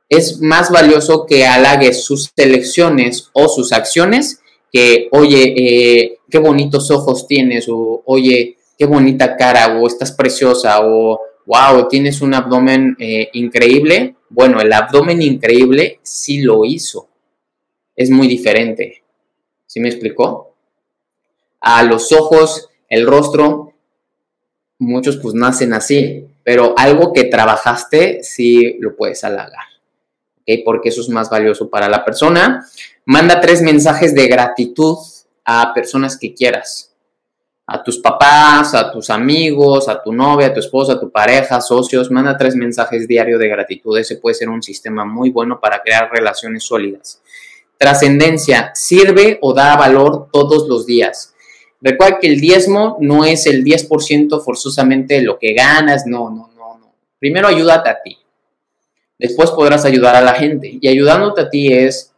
[0.08, 4.40] Es más valioso que halagues sus elecciones o sus acciones
[4.72, 10.80] que, oye, eh, qué bonitos ojos tienes, o oye, qué bonita cara, o estás preciosa,
[10.82, 14.16] o wow, tienes un abdomen eh, increíble.
[14.28, 17.08] Bueno, el abdomen increíble sí lo hizo.
[17.94, 19.02] Es muy diferente.
[19.64, 20.54] ¿Sí me explicó?
[21.60, 23.72] A los ojos, el rostro,
[24.78, 29.66] muchos pues nacen así pero algo que trabajaste sí lo puedes halagar,
[30.38, 30.60] ¿ok?
[30.64, 32.64] Porque eso es más valioso para la persona.
[33.04, 34.96] Manda tres mensajes de gratitud
[35.44, 36.94] a personas que quieras,
[37.68, 41.60] a tus papás, a tus amigos, a tu novia, a tu esposa, a tu pareja,
[41.60, 43.98] socios, manda tres mensajes diarios de gratitud.
[43.98, 47.20] Ese puede ser un sistema muy bueno para crear relaciones sólidas.
[47.76, 51.34] Trascendencia, sirve o da valor todos los días.
[51.80, 56.78] Recuerda que el diezmo no es el 10% forzosamente lo que ganas, no, no, no,
[56.78, 56.92] no.
[57.18, 58.16] Primero ayúdate a ti.
[59.18, 60.78] Después podrás ayudar a la gente.
[60.80, 62.12] Y ayudándote a ti es,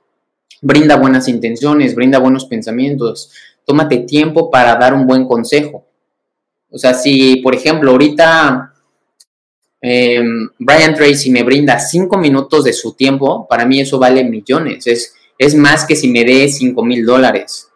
[0.61, 3.33] brinda buenas intenciones, brinda buenos pensamientos,
[3.69, 5.85] tómate tiempo para dar un buen consejo.
[6.71, 8.73] O sea, si, por ejemplo, ahorita
[9.81, 14.87] em, Brian Tracy me brinda cinco minutos de su tiempo, para mí eso vale millones.
[14.87, 17.69] Es, es más que si me dé cinco mil dólares.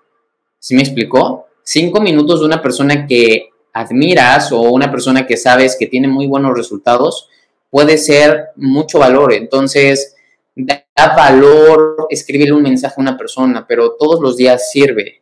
[0.59, 1.47] ¿Sí me explicó?
[1.63, 6.27] cinco minutos de una persona que admiras o una persona que sabes que tiene muy
[6.27, 7.29] buenos resultados
[7.71, 9.33] puede ser mucho valor.
[9.33, 10.15] Entonces,
[10.55, 10.85] da
[11.17, 15.22] valor escribirle un mensaje a una persona, pero todos los días sirve.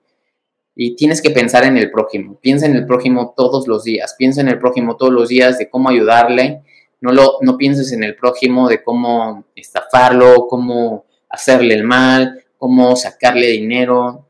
[0.83, 2.39] Y tienes que pensar en el prójimo.
[2.41, 4.15] Piensa en el prójimo todos los días.
[4.17, 6.63] Piensa en el prójimo todos los días de cómo ayudarle.
[7.01, 12.97] No, lo, no pienses en el prójimo de cómo estafarlo, cómo hacerle el mal, cómo
[12.97, 14.27] sacarle dinero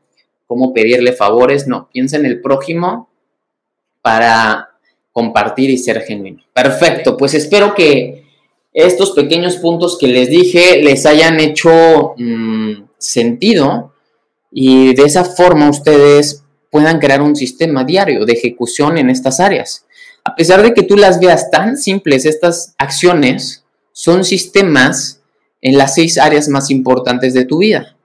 [0.51, 3.07] cómo pedirle favores, no, piensa en el prójimo
[4.01, 4.71] para
[5.13, 6.43] compartir y ser genuino.
[6.51, 8.25] Perfecto, pues espero que
[8.73, 13.93] estos pequeños puntos que les dije les hayan hecho mm, sentido
[14.51, 16.40] y de esa forma ustedes
[16.71, 19.85] puedan crear un sistema diario de ejecución en estas áreas.
[20.23, 25.21] A pesar de que tú las veas tan simples, estas acciones son sistemas
[25.61, 27.95] en las seis áreas más importantes de tu vida.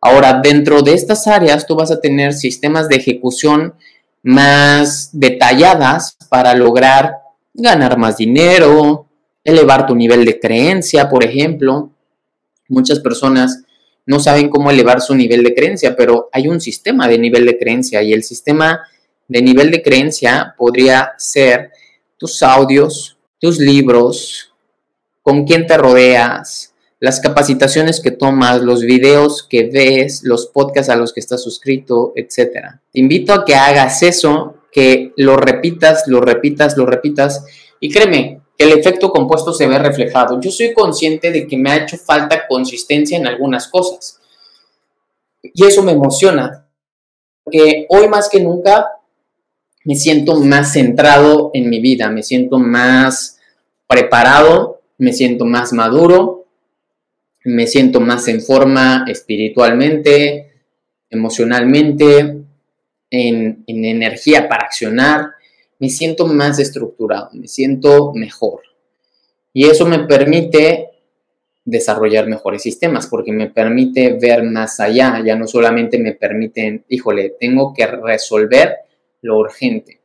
[0.00, 3.74] Ahora, dentro de estas áreas, tú vas a tener sistemas de ejecución
[4.22, 7.16] más detalladas para lograr
[7.54, 9.06] ganar más dinero,
[9.44, 11.90] elevar tu nivel de creencia, por ejemplo.
[12.68, 13.63] Muchas personas
[14.06, 17.58] no saben cómo elevar su nivel de creencia, pero hay un sistema de nivel de
[17.58, 18.82] creencia y el sistema
[19.28, 21.70] de nivel de creencia podría ser
[22.18, 24.52] tus audios, tus libros,
[25.22, 30.96] con quién te rodeas, las capacitaciones que tomas, los videos que ves, los podcasts a
[30.96, 32.78] los que estás suscrito, etc.
[32.92, 37.44] Te invito a que hagas eso, que lo repitas, lo repitas, lo repitas
[37.80, 40.40] y créeme el efecto compuesto se ve reflejado.
[40.40, 44.20] Yo soy consciente de que me ha hecho falta consistencia en algunas cosas
[45.42, 46.66] y eso me emociona,
[47.42, 48.88] porque hoy más que nunca
[49.84, 53.38] me siento más centrado en mi vida, me siento más
[53.86, 56.44] preparado, me siento más maduro
[57.44, 60.50] me siento más en forma espiritualmente,
[61.10, 62.38] emocionalmente,
[63.10, 65.33] en, energía para accionar,
[65.84, 68.62] me siento más estructurado, me siento mejor.
[69.52, 70.88] Y eso me permite
[71.62, 77.36] desarrollar mejores sistemas, porque me permite ver más allá, ya no solamente me permiten, híjole,
[77.38, 78.76] tengo que resolver
[79.20, 80.00] lo urgente.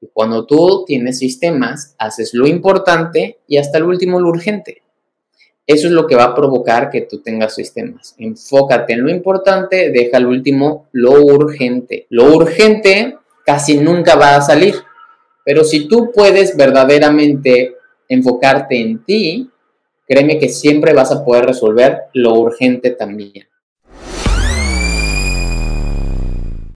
[0.00, 4.80] Y cuando tú tienes sistemas, haces lo importante y hasta el último lo urgente.
[5.66, 8.14] Eso es lo que va a provocar que tú tengas sistemas.
[8.16, 12.06] Enfócate en lo importante, deja al último lo urgente.
[12.08, 14.74] Lo urgente casi nunca va a salir,
[15.48, 17.74] pero si tú puedes verdaderamente
[18.06, 19.48] enfocarte en ti,
[20.06, 23.48] créeme que siempre vas a poder resolver lo urgente también.